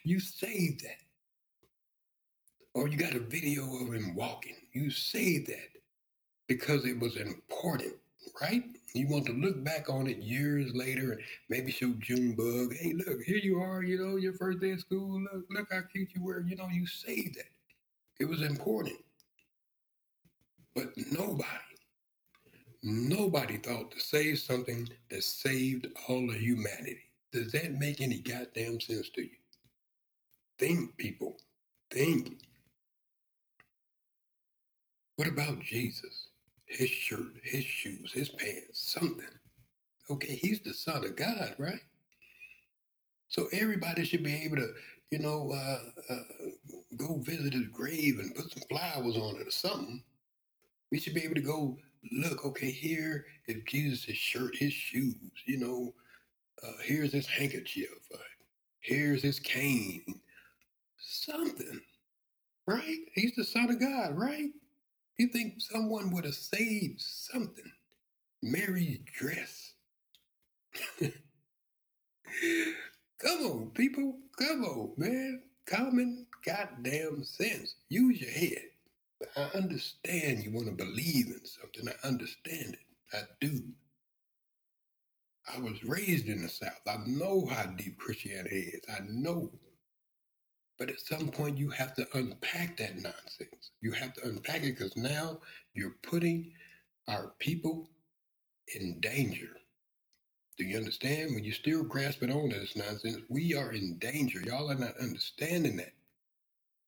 you 0.04 0.20
saved 0.22 0.82
that. 0.82 1.02
Or 2.74 2.88
you 2.88 2.98
got 2.98 3.16
a 3.16 3.20
video 3.20 3.64
of 3.82 3.94
him 3.94 4.16
walking. 4.16 4.56
You 4.72 4.90
saved 4.90 5.48
that 5.48 5.70
because 6.48 6.86
it 6.86 7.00
was 7.00 7.18
important, 7.18 7.96
right? 8.42 8.64
You 8.94 9.08
want 9.08 9.26
to 9.28 9.34
look 9.34 9.64
back 9.64 9.90
on 9.90 10.08
it 10.08 10.18
years 10.18 10.74
later 10.74 11.14
and 11.14 11.22
maybe 11.50 11.72
show 11.72 11.94
Junebug, 12.00 12.76
hey, 12.76 12.94
look, 12.94 13.22
here 13.24 13.38
you 13.38 13.60
are, 13.62 13.84
you 13.84 13.98
know, 14.00 14.18
your 14.18 14.34
first 14.34 14.60
day 14.60 14.72
of 14.72 14.80
school. 14.80 15.22
Look, 15.22 15.46
look 15.50 15.68
how 15.72 15.82
cute 15.92 16.10
you 16.16 16.24
were. 16.24 16.42
You 16.42 16.56
know, 16.56 16.68
you 16.72 16.88
saved 16.88 17.38
that. 17.38 17.50
It 18.20 18.28
was 18.28 18.42
important. 18.42 18.98
But 20.76 20.90
nobody, 21.12 21.46
nobody 22.84 23.58
thought 23.58 23.92
to 23.92 24.00
save 24.00 24.40
something 24.40 24.90
that 25.12 25.24
saved 25.24 25.88
all 26.10 26.30
of 26.30 26.36
humanity. 26.38 27.00
Does 27.32 27.52
that 27.54 27.74
make 27.74 28.02
any 28.02 28.20
goddamn 28.20 28.80
sense 28.80 29.10
to 29.12 29.22
you? 29.24 29.30
Think, 30.60 30.98
people. 30.98 31.38
Think. 31.92 32.40
What 35.18 35.28
about 35.28 35.60
Jesus? 35.62 36.27
His 36.68 36.90
shirt, 36.90 37.34
his 37.44 37.64
shoes, 37.64 38.12
his 38.14 38.30
pants, 38.30 38.94
something. 38.94 39.26
Okay, 40.10 40.36
he's 40.36 40.60
the 40.62 40.74
Son 40.74 41.04
of 41.04 41.16
God, 41.16 41.56
right? 41.58 41.82
So 43.30 43.48
everybody 43.52 44.06
should 44.06 44.24
be 44.24 44.36
able 44.36 44.58
to, 44.58 44.70
you 45.12 45.20
know, 45.20 45.52
uh, 45.54 46.14
uh, 46.14 46.24
go 46.98 47.18
visit 47.20 47.54
his 47.54 47.68
grave 47.68 48.20
and 48.20 48.36
put 48.36 48.52
some 48.52 48.64
flowers 48.70 49.16
on 49.18 49.38
it 49.38 49.48
or 49.48 49.52
something. 49.52 50.04
We 50.92 51.00
should 51.00 51.14
be 51.14 51.24
able 51.24 51.36
to 51.36 51.42
go 51.42 51.78
look. 52.12 52.46
Okay, 52.46 52.72
here 52.72 53.26
is 53.48 53.64
Jesus' 53.68 54.16
shirt, 54.16 54.56
his 54.56 54.74
shoes. 54.74 55.16
You 55.46 55.60
know, 55.60 55.94
uh, 56.64 56.82
here's 56.84 57.12
his 57.12 57.28
handkerchief. 57.28 57.90
Uh, 58.14 58.18
here's 58.80 59.22
his 59.22 59.40
cane. 59.40 60.22
Something, 60.98 61.82
right? 62.66 62.98
He's 63.14 63.36
the 63.36 63.44
Son 63.44 63.70
of 63.70 63.80
God, 63.80 64.18
right? 64.18 64.50
You 65.18 65.28
think 65.30 65.56
someone 65.60 66.12
would 66.12 66.26
have 66.26 66.36
saved 66.36 67.02
something? 67.02 67.72
Mary's 68.44 69.00
dress. 69.06 69.74
Come 71.02 71.14
on, 73.46 73.72
people. 73.76 74.18
Come 74.38 74.64
on, 74.64 74.92
man. 74.98 75.42
Common 75.66 76.26
goddamn 76.46 77.24
sense. 77.24 77.76
Use 77.90 78.22
your 78.22 78.32
head. 78.32 78.64
I 79.38 79.58
understand 79.58 80.44
you 80.44 80.52
want 80.52 80.68
to 80.68 80.74
believe 80.74 81.28
in 81.28 81.42
something. 81.46 81.88
I 81.90 82.08
understand 82.08 82.76
it. 82.76 82.80
I 83.14 83.22
do. 83.42 83.62
I 85.56 85.60
was 85.60 85.84
raised 85.84 86.28
in 86.28 86.42
the 86.44 86.50
South. 86.50 86.82
I 86.88 86.98
know 87.08 87.46
how 87.48 87.66
deep 87.68 87.98
Christianity 88.00 88.72
is. 88.74 88.82
I 88.90 89.00
know. 89.10 89.52
But 90.78 90.90
at 90.90 91.00
some 91.00 91.30
point, 91.30 91.58
you 91.58 91.70
have 91.72 91.96
to 91.96 92.08
unpack 92.14 92.78
that 92.78 92.96
nonsense. 92.96 93.72
You 93.82 93.92
have 93.94 94.14
to 94.14 94.28
unpack 94.28 94.64
it 94.64 94.78
because 94.78 94.96
now 94.96 95.40
you're 95.74 95.96
putting 96.04 96.54
our 97.08 97.34
people 97.40 97.90
in 98.76 99.00
danger. 99.00 99.50
Do 100.58 100.66
you 100.66 100.78
understand? 100.78 101.34
When 101.34 101.44
you're 101.44 101.54
still 101.54 101.84
grasping 101.84 102.32
on 102.32 102.50
to 102.50 102.60
this 102.60 102.76
nonsense, 102.76 103.20
we 103.30 103.56
are 103.56 103.72
in 103.72 103.98
danger. 104.00 104.40
Y'all 104.42 104.72
are 104.72 104.76
not 104.76 104.98
understanding 104.98 105.78
that. 105.78 105.94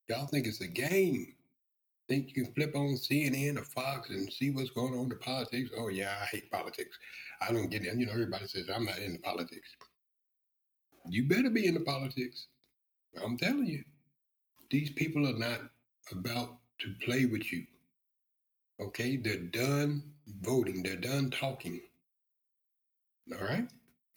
Y'all 0.08 0.26
think 0.26 0.48
it's 0.48 0.62
a 0.62 0.68
game. 0.68 1.34
Think 2.08 2.30
you 2.36 2.44
can 2.44 2.54
flip 2.54 2.76
on 2.76 2.96
CNN 2.96 3.60
or 3.60 3.64
Fox 3.64 4.10
and 4.10 4.32
see 4.34 4.50
what's 4.50 4.72
going 4.72 4.96
on 4.96 5.12
in 5.12 5.20
politics? 5.20 5.70
Oh, 5.78 5.90
yeah, 5.90 6.16
I 6.20 6.26
hate 6.26 6.50
politics. 6.50 6.98
I 7.42 7.52
don't 7.52 7.70
get 7.70 7.86
it. 7.86 7.96
You 7.96 8.08
know, 8.08 8.12
everybody 8.12 8.48
says 8.48 8.70
I'm 8.74 8.86
not 8.86 8.98
into 8.98 9.20
politics. 9.20 9.70
You 11.08 11.28
better 11.28 11.52
be 11.52 11.68
into 11.68 11.82
politics. 11.82 12.48
I'm 13.24 13.38
telling 13.38 13.66
you, 13.66 13.84
these 14.70 14.92
people 14.92 15.28
are 15.28 15.38
not 15.38 15.62
about 16.12 16.58
to 16.80 16.94
play 17.06 17.26
with 17.26 17.52
you. 17.52 17.66
Okay? 18.80 19.18
They're 19.18 19.38
done 19.38 20.04
voting, 20.42 20.84
they're 20.84 20.96
done 20.96 21.32
talking. 21.32 21.82
All 23.34 23.46
right? 23.46 23.68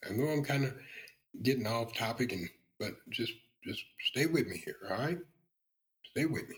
I 0.09 0.13
know 0.13 0.29
I'm 0.29 0.45
kind 0.45 0.65
of 0.65 0.75
getting 1.43 1.67
off 1.67 1.95
topic 1.95 2.33
and 2.33 2.49
but 2.79 2.95
just 3.11 3.33
just 3.65 3.83
stay 4.11 4.27
with 4.27 4.49
me 4.49 4.61
here, 4.65 4.77
all 4.91 4.99
right? 4.99 5.19
Stay 6.11 6.27
with 6.27 6.49
me. 6.49 6.57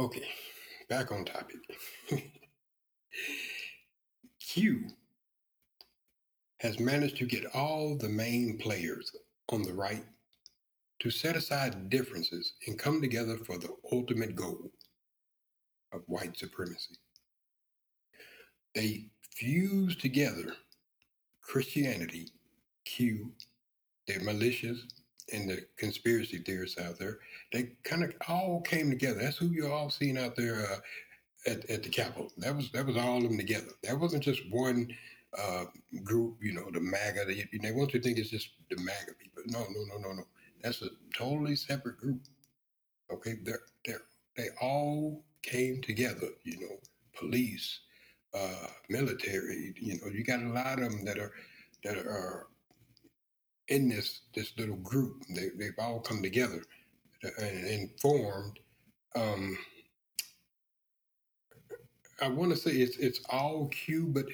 Okay, 0.00 0.26
back 0.88 1.12
on 1.12 1.24
topic. 1.24 1.56
Q 4.40 4.88
has 6.58 6.80
managed 6.80 7.18
to 7.18 7.26
get 7.26 7.46
all 7.54 7.96
the 7.96 8.08
main 8.08 8.58
players 8.58 9.12
on 9.50 9.62
the 9.62 9.72
right 9.72 10.04
to 11.00 11.10
set 11.10 11.36
aside 11.36 11.90
differences 11.90 12.54
and 12.66 12.78
come 12.78 13.00
together 13.00 13.36
for 13.36 13.58
the 13.58 13.68
ultimate 13.92 14.34
goal 14.34 14.70
of 15.92 16.02
white 16.06 16.36
supremacy. 16.36 16.94
They 18.74 19.06
fuse 19.36 19.96
together 19.96 20.52
Christianity, 21.42 22.28
Q, 22.84 23.32
the 24.06 24.14
militias, 24.14 24.80
and 25.32 25.48
the 25.48 25.66
conspiracy 25.76 26.38
theorists 26.38 26.78
out 26.78 26.98
there. 26.98 27.18
They 27.52 27.70
kind 27.84 28.04
of 28.04 28.12
all 28.28 28.60
came 28.60 28.90
together. 28.90 29.20
That's 29.20 29.36
who 29.36 29.46
you're 29.46 29.72
all 29.72 29.90
seeing 29.90 30.18
out 30.18 30.36
there 30.36 30.66
uh, 30.70 31.50
at, 31.50 31.68
at 31.70 31.82
the 31.82 31.88
Capitol. 31.88 32.30
That 32.38 32.54
was 32.54 32.70
that 32.72 32.86
was 32.86 32.96
all 32.96 33.18
of 33.18 33.22
them 33.24 33.36
together. 33.36 33.72
That 33.82 33.98
wasn't 33.98 34.22
just 34.22 34.42
one 34.50 34.88
uh, 35.38 35.64
group, 36.04 36.38
you 36.42 36.52
know, 36.52 36.70
the 36.72 36.80
MAGA. 36.80 37.24
They, 37.26 37.48
they 37.62 37.72
want 37.72 37.94
you 37.94 38.00
to 38.00 38.04
think 38.04 38.18
it's 38.18 38.30
just 38.30 38.50
the 38.70 38.76
MAGA 38.76 39.14
people. 39.20 39.42
No, 39.46 39.60
no, 39.60 39.84
no, 39.88 40.08
no, 40.08 40.14
no. 40.14 40.24
That's 40.62 40.82
a 40.82 40.88
totally 41.16 41.56
separate 41.56 41.98
group. 41.98 42.20
Okay, 43.12 43.34
they're, 43.44 43.60
they're, 43.84 44.02
they 44.36 44.48
all 44.60 45.24
came 45.42 45.80
together, 45.82 46.28
you 46.44 46.60
know, 46.60 46.76
police, 47.18 47.80
uh, 48.34 48.68
military, 48.88 49.74
you 49.80 49.94
know, 49.94 50.08
you 50.12 50.24
got 50.24 50.42
a 50.42 50.48
lot 50.48 50.80
of 50.80 50.90
them 50.90 51.04
that 51.04 51.18
are, 51.18 51.32
that 51.84 51.96
are 51.98 52.48
in 53.68 53.88
this, 53.88 54.22
this 54.34 54.52
little 54.58 54.76
group. 54.76 55.22
They, 55.34 55.48
they've 55.58 55.78
all 55.78 56.00
come 56.00 56.22
together 56.22 56.62
and, 57.40 57.66
and 57.66 57.90
formed, 58.00 58.58
um, 59.14 59.56
I 62.22 62.28
want 62.28 62.50
to 62.52 62.56
say 62.56 62.72
it's 62.72 62.96
it's 62.96 63.20
all 63.28 63.68
Q, 63.68 64.06
but 64.08 64.24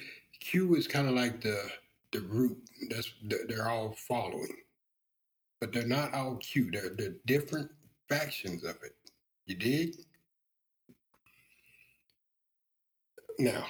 Q 0.43 0.75
is 0.75 0.87
kind 0.87 1.07
of 1.07 1.15
like 1.15 1.41
the 1.41 1.69
the 2.11 2.21
root. 2.21 2.57
That's 2.89 3.11
they're 3.47 3.69
all 3.69 3.95
following, 4.07 4.57
but 5.61 5.71
they're 5.71 5.87
not 5.87 6.13
all 6.13 6.35
Q. 6.37 6.69
They're 6.71 6.91
they're 6.97 7.15
different 7.25 7.71
factions 8.09 8.63
of 8.63 8.75
it. 8.83 8.95
You 9.45 9.55
dig? 9.55 9.95
Now, 13.39 13.65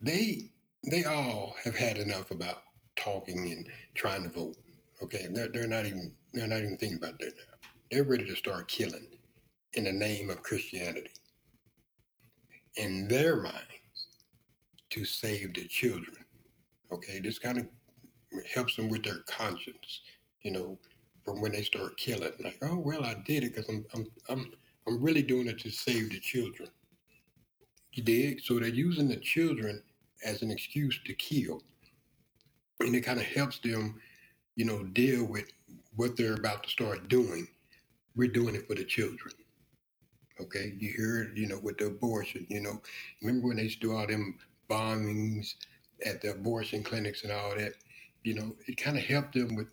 they 0.00 0.50
they 0.90 1.04
all 1.04 1.56
have 1.64 1.76
had 1.76 1.98
enough 1.98 2.30
about 2.30 2.62
talking 2.96 3.52
and 3.52 3.68
trying 3.94 4.22
to 4.22 4.30
vote. 4.30 4.56
Okay, 5.02 5.26
they're 5.30 5.48
they're 5.48 5.66
not 5.66 5.86
even 5.86 6.12
they're 6.32 6.46
not 6.46 6.60
even 6.60 6.76
thinking 6.76 6.98
about 6.98 7.18
that 7.18 7.34
now. 7.36 7.68
They're 7.90 8.04
ready 8.04 8.24
to 8.26 8.36
start 8.36 8.68
killing 8.68 9.08
in 9.74 9.84
the 9.84 9.92
name 9.92 10.30
of 10.30 10.42
Christianity. 10.42 11.10
In 12.76 13.08
their 13.08 13.42
minds, 13.42 13.79
to 14.90 15.04
save 15.04 15.54
the 15.54 15.66
children. 15.66 16.16
Okay, 16.92 17.20
this 17.20 17.38
kind 17.38 17.58
of 17.58 17.66
helps 18.52 18.76
them 18.76 18.88
with 18.88 19.04
their 19.04 19.20
conscience, 19.28 20.02
you 20.42 20.50
know, 20.50 20.78
from 21.24 21.40
when 21.40 21.52
they 21.52 21.62
start 21.62 21.96
killing. 21.96 22.32
Like, 22.42 22.58
oh 22.62 22.78
well, 22.78 23.04
I 23.04 23.14
did 23.24 23.44
it 23.44 23.54
because 23.54 23.68
I'm 23.68 23.84
I'm 23.94 24.06
I'm 24.28 24.52
I'm 24.86 25.02
really 25.02 25.22
doing 25.22 25.46
it 25.46 25.58
to 25.60 25.70
save 25.70 26.10
the 26.10 26.20
children. 26.20 26.68
You 27.92 28.02
dig? 28.02 28.40
So 28.40 28.58
they're 28.58 28.68
using 28.68 29.08
the 29.08 29.16
children 29.16 29.82
as 30.24 30.42
an 30.42 30.50
excuse 30.50 30.98
to 31.06 31.14
kill, 31.14 31.62
and 32.80 32.94
it 32.94 33.02
kind 33.02 33.18
of 33.18 33.26
helps 33.26 33.58
them, 33.58 34.00
you 34.56 34.64
know, 34.64 34.84
deal 34.84 35.24
with 35.24 35.52
what 35.96 36.16
they're 36.16 36.34
about 36.34 36.64
to 36.64 36.70
start 36.70 37.08
doing. 37.08 37.46
We're 38.16 38.28
doing 38.28 38.54
it 38.54 38.66
for 38.66 38.74
the 38.74 38.84
children. 38.84 39.34
Okay, 40.40 40.74
you 40.78 40.92
hear 40.96 41.22
it, 41.22 41.36
you 41.36 41.46
know, 41.46 41.60
with 41.62 41.78
the 41.78 41.86
abortion. 41.86 42.46
You 42.48 42.60
know, 42.60 42.80
remember 43.22 43.48
when 43.48 43.58
they 43.58 43.64
used 43.64 43.80
to 43.82 43.88
do 43.88 43.96
all 43.96 44.06
them 44.06 44.38
bombings 44.70 45.54
at 46.06 46.22
the 46.22 46.30
abortion 46.30 46.82
clinics 46.82 47.24
and 47.24 47.32
all 47.32 47.54
that, 47.56 47.74
you 48.22 48.34
know, 48.34 48.54
it 48.66 48.76
kind 48.76 48.96
of 48.96 49.04
helped 49.04 49.34
them 49.34 49.54
with 49.56 49.68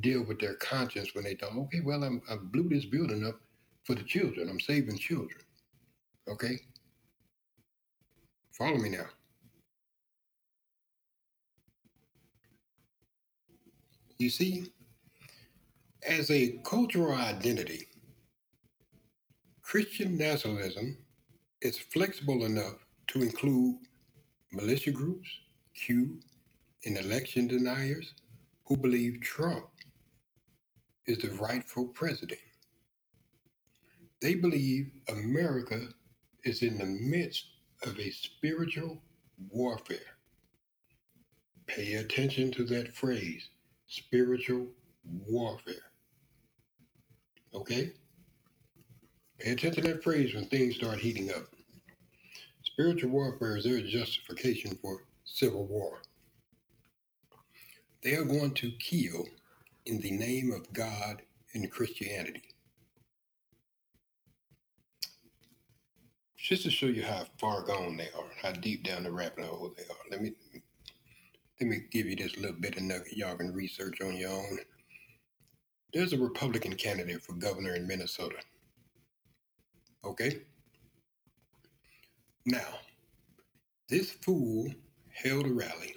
deal 0.00 0.22
with 0.22 0.38
their 0.38 0.54
conscience 0.54 1.14
when 1.14 1.24
they 1.24 1.34
thought, 1.34 1.56
okay, 1.56 1.80
well, 1.80 2.04
I'm, 2.04 2.20
I 2.30 2.36
blew 2.36 2.68
this 2.68 2.84
building 2.84 3.26
up 3.26 3.40
for 3.84 3.94
the 3.94 4.02
children. 4.02 4.48
I'm 4.48 4.60
saving 4.60 4.98
children. 4.98 5.40
Okay? 6.28 6.58
Follow 8.52 8.76
me 8.76 8.90
now. 8.90 9.06
You 14.18 14.30
see, 14.30 14.72
as 16.06 16.30
a 16.30 16.58
cultural 16.64 17.14
identity, 17.14 17.86
Christian 19.62 20.16
nationalism 20.16 20.96
is 21.60 21.78
flexible 21.78 22.44
enough 22.44 22.76
to 23.08 23.22
include 23.22 23.76
militia 24.52 24.90
groups, 24.90 25.28
Q, 25.74 26.20
and 26.84 26.96
election 26.98 27.46
deniers, 27.46 28.14
who 28.64 28.76
believe 28.76 29.20
Trump 29.20 29.68
is 31.06 31.18
the 31.18 31.30
rightful 31.30 31.86
president. 31.88 32.40
They 34.20 34.34
believe 34.34 34.90
America 35.08 35.88
is 36.44 36.62
in 36.62 36.78
the 36.78 36.86
midst 36.86 37.44
of 37.82 37.98
a 37.98 38.10
spiritual 38.10 39.02
warfare. 39.50 40.16
Pay 41.66 41.94
attention 41.94 42.50
to 42.52 42.64
that 42.64 42.94
phrase 42.94 43.50
spiritual 43.86 44.68
warfare. 45.04 45.74
Okay? 47.54 47.92
Pay 49.38 49.50
attention 49.52 49.82
to 49.82 49.88
that 49.92 50.02
phrase 50.02 50.34
when 50.34 50.46
things 50.46 50.76
start 50.76 50.98
heating 50.98 51.30
up. 51.30 51.55
Spiritual 52.76 53.08
warfare 53.08 53.56
is 53.56 53.64
their 53.64 53.80
justification 53.80 54.78
for 54.82 55.04
civil 55.24 55.64
war. 55.64 56.02
They 58.02 58.14
are 58.16 58.24
going 58.24 58.52
to 58.52 58.70
kill 58.72 59.24
in 59.86 59.98
the 60.02 60.10
name 60.10 60.52
of 60.52 60.70
God 60.74 61.22
and 61.54 61.72
Christianity. 61.72 62.42
Just 66.36 66.64
to 66.64 66.70
show 66.70 66.84
you 66.84 67.02
how 67.02 67.24
far 67.38 67.62
gone 67.62 67.96
they 67.96 68.10
are, 68.14 68.30
how 68.42 68.52
deep 68.52 68.84
down 68.84 69.04
the 69.04 69.10
rabbit 69.10 69.46
hole 69.46 69.72
they 69.74 69.84
are. 69.84 70.10
Let 70.10 70.20
me 70.20 70.32
let 71.58 71.70
me 71.70 71.78
give 71.90 72.04
you 72.04 72.16
this 72.16 72.36
little 72.36 72.60
bit 72.60 72.76
of 72.76 72.82
nugget 72.82 73.16
y'all 73.16 73.36
can 73.36 73.54
research 73.54 74.02
on 74.02 74.18
your 74.18 74.32
own. 74.32 74.58
There's 75.94 76.12
a 76.12 76.18
Republican 76.18 76.74
candidate 76.74 77.22
for 77.22 77.32
governor 77.32 77.74
in 77.74 77.86
Minnesota. 77.86 78.36
Okay? 80.04 80.42
Now, 82.46 82.80
this 83.88 84.10
fool 84.12 84.72
held 85.12 85.46
a 85.46 85.52
rally. 85.52 85.94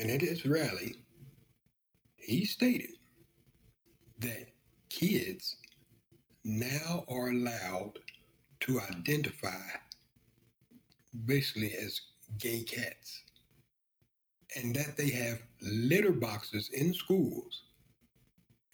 And 0.00 0.10
at 0.10 0.22
his 0.22 0.46
rally, 0.46 0.96
he 2.16 2.44
stated 2.46 2.92
that 4.20 4.48
kids 4.90 5.56
now 6.44 7.04
are 7.08 7.30
allowed 7.30 7.94
to 8.60 8.80
identify 8.80 9.62
basically 11.26 11.74
as 11.74 12.00
gay 12.38 12.62
cats 12.64 13.22
and 14.56 14.74
that 14.76 14.96
they 14.96 15.10
have 15.10 15.40
litter 15.62 16.12
boxes 16.12 16.70
in 16.72 16.94
schools 16.94 17.64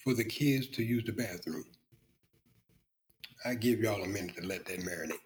for 0.05 0.15
the 0.15 0.25
kids 0.25 0.69
to 0.69 0.83
use 0.85 1.05
the 1.07 1.13
bathroom. 1.13 1.65
I 3.45 3.55
give 3.55 3.81
y'all 3.81 4.03
a 4.05 4.09
minute 4.09 4.37
to 4.39 4.47
let 4.47 4.67
that 4.67 4.81
marinate. 4.81 5.26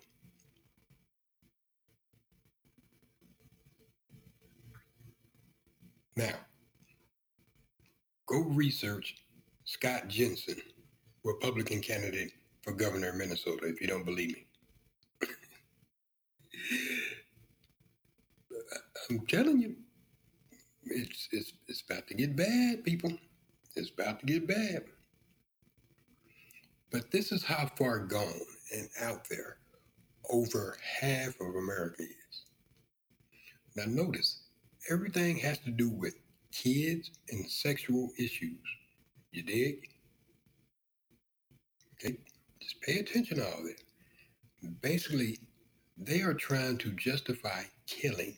Now, 6.17 6.35
go 8.27 8.41
research 8.41 9.15
Scott 9.65 10.09
Jensen, 10.09 10.61
Republican 11.25 11.81
candidate 11.81 12.33
for 12.63 12.73
governor 12.73 13.11
of 13.11 13.17
Minnesota, 13.17 13.67
if 13.67 13.81
you 13.81 13.87
don't 13.87 14.05
believe 14.05 14.35
me. 14.35 14.47
I'm 19.11 19.27
telling 19.27 19.61
you, 19.61 19.77
it's 20.85 21.29
it's 21.33 21.53
it's 21.69 21.83
about 21.89 22.07
to 22.09 22.15
get 22.15 22.37
bad, 22.37 22.85
people. 22.85 23.13
It's 23.77 23.91
about 23.91 24.21
to 24.21 24.27
get 24.27 24.47
bad. 24.47 24.85
But 26.91 27.11
this 27.11 27.33
is 27.33 27.45
how 27.45 27.71
far 27.77 28.01
gone 28.01 28.41
and 28.75 28.89
out 29.01 29.29
there 29.29 29.59
over 30.31 30.77
half 31.01 31.41
of 31.41 31.55
America 31.55 32.03
is. 32.03 32.43
Now 33.77 33.85
notice, 33.87 34.43
everything 34.89 35.37
has 35.39 35.59
to 35.59 35.71
do 35.71 35.91
with 35.91 36.15
kids 36.53 37.11
and 37.31 37.49
sexual 37.51 38.11
issues. 38.19 38.59
You 39.33 39.43
dig? 39.43 39.89
Okay, 41.95 42.17
just 42.61 42.81
pay 42.81 42.99
attention 42.99 43.39
to 43.39 43.45
all 43.45 43.63
that. 43.65 43.83
Basically, 44.81 45.39
they 45.97 46.23
are 46.23 46.35
trying 46.35 46.79
to 46.79 46.93
justify 46.93 47.63
killing 47.87 48.37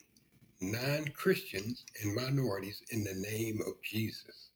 non 0.60 1.06
Christians 1.08 1.84
and 2.02 2.14
minorities 2.14 2.82
in 2.90 3.04
the 3.04 3.14
name 3.14 3.60
of 3.66 3.74
Jesus. 3.82 4.50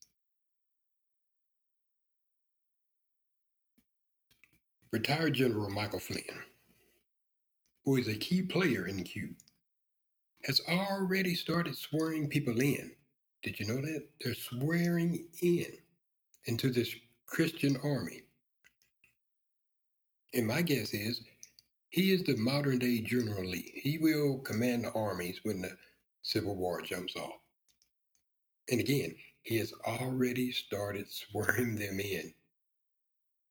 Retired 4.93 5.35
General 5.35 5.69
Michael 5.71 5.99
Flynn, 5.99 6.23
who 7.85 7.97
is 7.97 8.09
a 8.09 8.15
key 8.15 8.43
player 8.43 8.87
in 8.87 9.03
Q, 9.05 9.35
has 10.47 10.61
already 10.69 11.35
started 11.35 11.77
swearing 11.77 12.29
people 12.29 12.61
in. 12.61 12.93
Did 13.43 13.61
you 13.61 13.67
know 13.67 13.81
that? 13.83 14.05
They're 14.23 14.35
swearing 14.35 15.27
in 15.43 15.67
into 16.47 16.71
this 16.71 16.95
Christian 17.27 17.77
army. 17.85 18.23
And 20.35 20.47
my 20.47 20.63
guess 20.63 20.95
is 20.95 21.23
he 21.91 22.13
is 22.13 22.25
the 22.25 22.37
modern 22.37 22.79
day 22.79 23.01
General 23.01 23.45
Lee. 23.47 23.73
He 23.83 23.99
will 23.99 24.39
command 24.41 24.85
the 24.85 24.93
armies 24.93 25.41
when 25.45 25.63
the 25.63 25.77
Civil 26.23 26.57
War 26.57 26.83
jumps 26.83 27.17
off. 27.17 27.41
And 28.71 28.81
again, 28.81 29.15
he 29.43 29.59
has 29.59 29.73
already 29.87 30.53
started 30.53 31.07
swearing 31.11 31.77
them 31.79 32.01
in. 32.01 32.35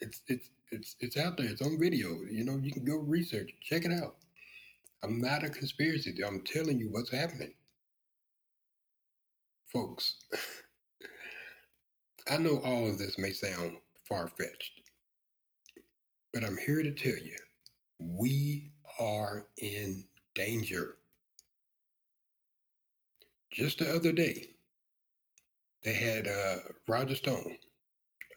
It's 0.02 0.22
it's 0.28 0.50
it's 0.72 0.96
it's 1.00 1.18
out 1.18 1.38
there. 1.38 1.48
It's 1.48 1.62
on 1.62 1.80
video. 1.80 2.10
You 2.30 2.46
know, 2.46 2.58
you 2.62 2.72
can 2.72 2.86
go 2.86 2.98
research, 2.98 3.52
check 3.62 3.86
it 3.86 3.92
out. 3.94 4.18
I'm 5.06 5.22
not 5.22 5.44
a 5.44 5.50
conspiracy. 5.50 6.16
I'm 6.26 6.42
telling 6.42 6.80
you 6.80 6.88
what's 6.90 7.12
happening. 7.12 7.54
Folks, 9.72 10.16
I 12.32 12.38
know 12.38 12.60
all 12.64 12.90
of 12.90 12.98
this 12.98 13.20
may 13.20 13.32
sound 13.32 13.78
far 14.10 14.30
fetched, 14.30 14.82
but 16.34 16.44
I'm 16.44 16.58
here 16.58 16.82
to 16.82 16.92
tell 16.92 17.18
you 17.24 17.38
we 18.00 18.72
are 19.00 19.46
in 19.60 20.06
danger. 20.34 20.96
Just 23.52 23.78
the 23.78 23.96
other 23.96 24.12
day, 24.12 24.48
they 25.84 25.94
had 25.94 26.28
uh, 26.28 26.56
Roger 26.88 27.16
Stone, 27.16 27.58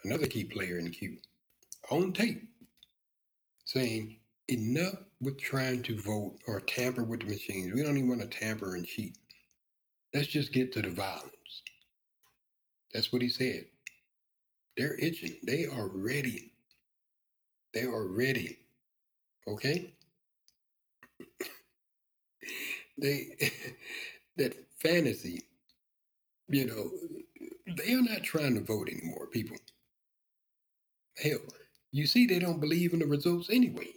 another 0.05 0.27
key 0.27 0.45
player 0.45 0.79
in 0.79 0.91
Q, 0.91 1.17
on 1.91 2.13
tape 2.13 2.43
saying, 3.65 4.18
enough 4.51 4.97
with 5.21 5.39
trying 5.41 5.83
to 5.85 6.01
vote 6.01 6.39
or 6.47 6.61
tamper 6.61 7.05
with 7.05 7.21
the 7.21 7.27
machines. 7.27 7.73
We 7.75 7.83
don't 7.83 7.97
even 7.97 8.09
want 8.09 8.23
to 8.23 8.29
tamper 8.29 8.75
and 8.77 8.87
cheat. 8.87 9.17
Let's 10.15 10.29
just 10.29 10.53
get 10.53 10.73
to 10.75 10.83
the 10.83 10.91
violence. 10.91 11.63
That's 12.93 13.13
what 13.13 13.23
he 13.23 13.29
said. 13.29 13.67
They're 14.77 14.97
itching. 14.99 15.37
They 15.45 15.67
are 15.67 15.89
ready. 15.89 16.53
They 17.75 17.83
are 17.85 18.07
ready. 18.07 18.59
Okay? 19.49 19.95
they 22.99 23.29
that 24.37 24.55
fantasy, 24.83 25.45
you 26.49 26.67
know, 26.67 26.91
they 27.77 27.95
are 27.95 28.03
not 28.03 28.23
trying 28.23 28.55
to 28.55 28.61
vote 28.63 28.89
anymore, 28.89 29.27
people. 29.29 29.57
Hell, 31.23 31.41
you 31.93 32.07
see, 32.07 32.27
they 32.27 32.39
don't 32.39 32.61
believe 32.61 32.93
in 32.95 33.01
the 33.01 33.07
results 33.07 33.51
anyway. 33.51 33.93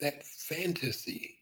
That 0.00 0.26
fantasy 0.26 1.38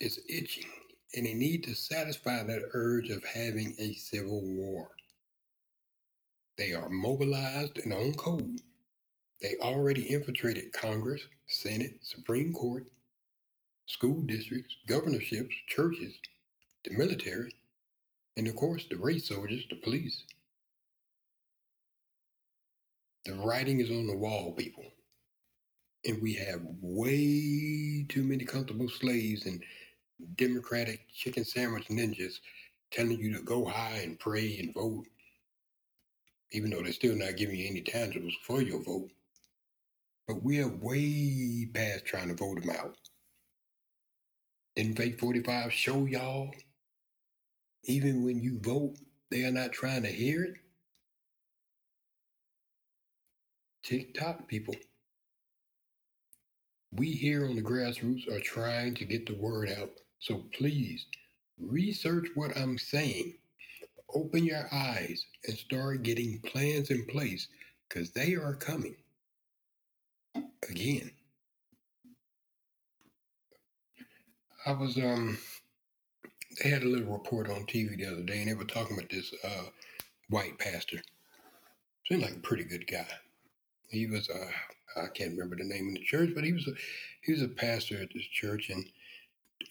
is 0.00 0.20
itching, 0.28 0.70
and 1.14 1.26
they 1.26 1.34
need 1.34 1.64
to 1.64 1.74
satisfy 1.74 2.42
that 2.42 2.70
urge 2.74 3.08
of 3.10 3.24
having 3.24 3.74
a 3.78 3.94
civil 3.94 4.42
war. 4.42 4.90
They 6.58 6.74
are 6.74 6.90
mobilized 6.90 7.78
and 7.78 7.92
on 7.94 8.14
code. 8.14 8.60
They 9.40 9.56
already 9.62 10.04
infiltrated 10.04 10.72
Congress, 10.72 11.22
Senate, 11.46 12.00
Supreme 12.02 12.52
Court, 12.52 12.86
school 13.86 14.22
districts, 14.22 14.76
governorships, 14.86 15.54
churches, 15.68 16.14
the 16.84 16.96
military, 16.96 17.52
and 18.36 18.46
of 18.48 18.56
course 18.56 18.86
the 18.90 18.96
race 18.96 19.28
soldiers, 19.28 19.64
the 19.70 19.76
police. 19.76 20.24
The 23.24 23.34
writing 23.34 23.80
is 23.80 23.90
on 23.90 24.06
the 24.06 24.16
wall, 24.16 24.52
people. 24.52 24.84
And 26.06 26.22
we 26.22 26.34
have 26.34 26.60
way 26.80 28.06
too 28.08 28.22
many 28.22 28.44
comfortable 28.44 28.88
slaves 28.88 29.46
and 29.46 29.62
democratic 30.36 31.00
chicken 31.12 31.44
sandwich 31.44 31.88
ninjas 31.88 32.34
telling 32.92 33.18
you 33.18 33.36
to 33.36 33.42
go 33.42 33.64
high 33.64 34.00
and 34.02 34.18
pray 34.18 34.58
and 34.58 34.72
vote, 34.72 35.06
even 36.52 36.70
though 36.70 36.82
they're 36.82 36.92
still 36.92 37.16
not 37.16 37.36
giving 37.36 37.56
you 37.56 37.68
any 37.68 37.82
tangibles 37.82 38.34
for 38.44 38.62
your 38.62 38.82
vote. 38.82 39.10
But 40.28 40.42
we 40.42 40.60
are 40.60 40.68
way 40.68 41.68
past 41.74 42.04
trying 42.04 42.28
to 42.28 42.34
vote 42.34 42.60
them 42.60 42.70
out. 42.70 42.96
Didn't 44.76 44.96
Fake 44.96 45.18
45 45.18 45.72
show 45.72 46.06
y'all 46.06 46.52
even 47.86 48.24
when 48.24 48.40
you 48.40 48.58
vote, 48.60 48.96
they 49.30 49.44
are 49.44 49.52
not 49.52 49.72
trying 49.72 50.02
to 50.02 50.08
hear 50.08 50.42
it. 50.44 50.54
TikTok 53.84 54.48
people, 54.48 54.74
we 56.92 57.12
here 57.12 57.46
on 57.46 57.56
the 57.56 57.62
grassroots 57.62 58.28
are 58.32 58.40
trying 58.40 58.94
to 58.96 59.04
get 59.06 59.26
the 59.26 59.36
word 59.36 59.70
out. 59.70 59.90
So 60.20 60.44
please 60.58 61.06
research 61.60 62.28
what 62.34 62.56
I'm 62.56 62.78
saying. 62.78 63.34
open 64.14 64.44
your 64.44 64.68
eyes 64.72 65.26
and 65.46 65.56
start 65.58 66.02
getting 66.02 66.40
plans 66.46 66.90
in 66.90 67.06
place 67.06 67.48
because 67.88 68.12
they 68.12 68.34
are 68.34 68.54
coming 68.54 68.96
again. 70.70 71.12
I 74.66 74.72
was 74.72 74.96
um 74.98 75.38
they 76.62 76.70
had 76.70 76.82
a 76.84 76.88
little 76.88 77.12
report 77.12 77.50
on 77.50 77.66
TV 77.66 77.96
the 77.98 78.06
other 78.06 78.22
day 78.22 78.40
and 78.40 78.50
they 78.50 78.54
were 78.54 78.64
talking 78.64 78.98
about 78.98 79.10
this 79.10 79.32
uh 79.44 79.64
white 80.30 80.58
pastor. 80.58 80.98
Seemed 82.06 82.22
like 82.22 82.36
a 82.36 82.40
pretty 82.40 82.64
good 82.64 82.86
guy. 82.90 83.08
He 83.90 84.06
was 84.06 84.30
uh 84.30 84.50
I 84.96 85.08
can't 85.08 85.32
remember 85.32 85.56
the 85.56 85.64
name 85.64 85.88
of 85.88 85.94
the 85.94 86.04
church, 86.04 86.30
but 86.34 86.44
he 86.44 86.52
was 86.52 86.66
a 86.66 86.72
he 87.22 87.32
was 87.32 87.42
a 87.42 87.48
pastor 87.48 88.00
at 88.00 88.12
this 88.14 88.26
church 88.26 88.70
and 88.70 88.84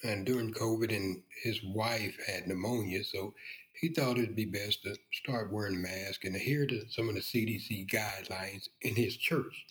and 0.04 0.26
during 0.26 0.54
COVID 0.54 0.96
and 0.96 1.22
his 1.44 1.64
wife 1.64 2.18
had 2.28 2.48
pneumonia, 2.48 3.04
so 3.04 3.34
he 3.80 3.90
thought 3.90 4.18
it'd 4.18 4.36
be 4.36 4.46
best 4.46 4.84
to 4.84 4.96
start 5.14 5.52
wearing 5.52 5.76
a 5.76 5.80
mask 5.80 6.26
and 6.26 6.36
adhere 6.36 6.66
to 6.66 6.90
some 6.90 7.10
of 7.10 7.16
the 7.16 7.22
CDC 7.22 7.90
guidelines 7.90 8.70
in 8.82 8.96
his 8.96 9.18
church. 9.18 9.66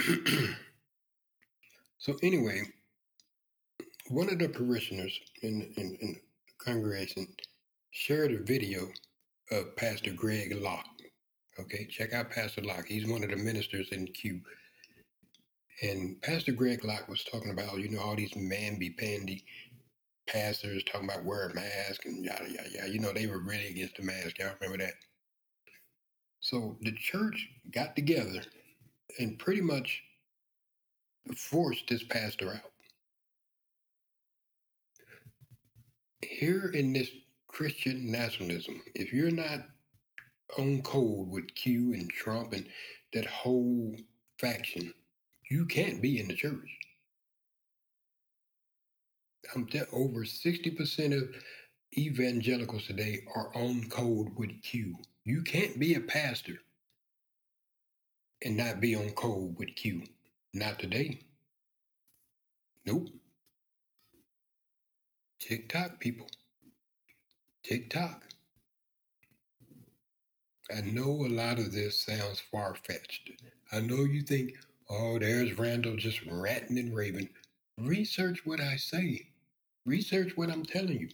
so 1.98 2.16
anyway, 2.22 2.62
one 4.08 4.30
of 4.30 4.38
the 4.38 4.48
parishioners 4.48 5.18
in, 5.42 5.72
in, 5.76 5.96
in 6.00 6.14
the 6.14 6.64
congregation 6.64 7.26
shared 7.90 8.32
a 8.32 8.42
video 8.42 8.88
of 9.50 9.76
Pastor 9.76 10.12
Greg 10.12 10.54
Locke. 10.54 10.97
Okay, 11.60 11.86
check 11.86 12.12
out 12.12 12.30
Pastor 12.30 12.62
Locke. 12.62 12.86
He's 12.86 13.06
one 13.06 13.24
of 13.24 13.30
the 13.30 13.36
ministers 13.36 13.88
in 13.90 14.06
Q. 14.06 14.40
And 15.82 16.20
Pastor 16.22 16.52
Greg 16.52 16.84
Locke 16.84 17.08
was 17.08 17.24
talking 17.24 17.50
about, 17.50 17.78
you 17.78 17.88
know, 17.88 18.00
all 18.00 18.16
these 18.16 18.32
mamby-pamby 18.34 19.44
pastors 20.28 20.84
talking 20.84 21.08
about 21.08 21.24
wear 21.24 21.48
a 21.48 21.54
mask 21.54 22.04
and 22.04 22.24
yada, 22.24 22.48
yada, 22.48 22.68
yada. 22.72 22.90
You 22.90 23.00
know, 23.00 23.12
they 23.12 23.26
were 23.26 23.40
really 23.40 23.68
against 23.68 23.96
the 23.96 24.02
mask. 24.04 24.38
Y'all 24.38 24.54
remember 24.60 24.84
that? 24.84 24.94
So 26.40 26.76
the 26.82 26.92
church 26.92 27.48
got 27.72 27.96
together 27.96 28.42
and 29.18 29.38
pretty 29.38 29.60
much 29.60 30.02
forced 31.36 31.88
this 31.88 32.04
pastor 32.04 32.52
out. 32.52 32.72
Here 36.22 36.70
in 36.74 36.92
this 36.92 37.10
Christian 37.48 38.10
nationalism, 38.10 38.80
if 38.94 39.12
you're 39.12 39.30
not 39.30 39.60
on 40.56 40.82
cold 40.82 41.30
with 41.30 41.54
Q 41.54 41.92
and 41.92 42.10
Trump 42.10 42.52
and 42.52 42.66
that 43.12 43.26
whole 43.26 43.96
faction, 44.38 44.92
you 45.50 45.66
can't 45.66 46.00
be 46.00 46.20
in 46.20 46.28
the 46.28 46.34
church. 46.34 46.78
I'm 49.54 49.66
telling 49.66 49.88
over 49.92 50.20
60% 50.24 51.16
of 51.16 51.28
evangelicals 51.96 52.86
today 52.86 53.20
are 53.34 53.50
on 53.54 53.88
code 53.88 54.30
with 54.36 54.62
Q. 54.62 54.96
You 55.24 55.42
can't 55.42 55.78
be 55.78 55.94
a 55.94 56.00
pastor 56.00 56.58
and 58.44 58.56
not 58.56 58.80
be 58.80 58.94
on 58.94 59.10
code 59.10 59.56
with 59.58 59.74
Q. 59.76 60.02
Not 60.54 60.78
today. 60.78 61.20
Nope. 62.86 63.08
TikTok 65.40 66.00
people. 66.00 66.28
TikTok. 67.64 68.27
I 70.74 70.82
know 70.82 71.26
a 71.26 71.28
lot 71.28 71.58
of 71.58 71.72
this 71.72 72.00
sounds 72.04 72.40
far 72.40 72.74
fetched. 72.74 73.30
I 73.72 73.80
know 73.80 74.04
you 74.04 74.22
think, 74.22 74.54
oh, 74.90 75.18
there's 75.18 75.58
Randall 75.58 75.96
just 75.96 76.20
ranting 76.26 76.78
and 76.78 76.94
raving. 76.94 77.30
Research 77.78 78.44
what 78.44 78.60
I 78.60 78.76
say. 78.76 79.28
Research 79.86 80.36
what 80.36 80.50
I'm 80.50 80.64
telling 80.64 81.00
you. 81.00 81.08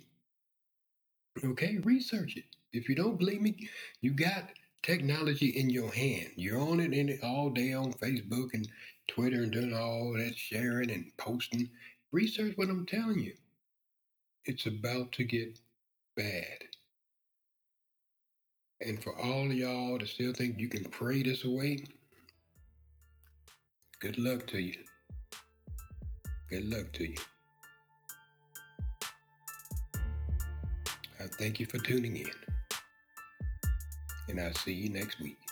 Okay, 1.45 1.79
research 1.79 2.37
it. 2.37 2.45
If 2.73 2.89
you 2.89 2.95
don't 2.95 3.19
believe 3.19 3.43
me, 3.43 3.69
you 4.01 4.13
got 4.13 4.51
technology 4.83 5.49
in 5.49 5.71
your 5.71 5.93
hand. 5.93 6.31
You're 6.37 6.61
on 6.61 6.81
it 6.81 6.93
in 6.93 7.09
it 7.09 7.21
all 7.23 7.51
day 7.51 7.73
on 7.73 7.93
Facebook 7.95 8.55
and 8.55 8.69
Twitter 9.09 9.43
and 9.43 9.53
doing 9.53 9.75
all 9.75 10.15
that 10.19 10.37
sharing 10.37 10.91
and 10.91 11.13
posting. 11.17 11.71
Research 12.13 12.55
what 12.57 12.69
I'm 12.71 12.87
telling 12.87 13.21
you. 13.21 13.35
It's 14.45 14.67
about 14.67 15.13
to 15.13 15.25
get 15.25 15.61
bad. 16.17 16.74
And 18.87 19.03
for 19.03 19.19
all 19.19 19.51
y'all 19.51 19.99
to 19.99 20.07
still 20.07 20.35
think 20.35 20.59
you 20.59 20.69
can 20.69 20.85
pray 20.85 21.23
this 21.23 21.45
away, 21.45 21.85
good 23.99 24.19
luck 24.19 24.47
to 24.49 24.61
you. 24.61 24.75
Good 26.51 26.69
luck 26.69 26.93
to 26.93 27.09
you. 27.09 27.17
I 31.19 31.27
thank 31.39 31.59
you 31.59 31.65
for 31.65 31.79
tuning 31.79 32.19
in. 32.19 32.31
And 34.29 34.39
I'll 34.39 34.53
see 34.53 34.75
you 34.75 34.91
next 34.91 35.19
week. 35.19 35.44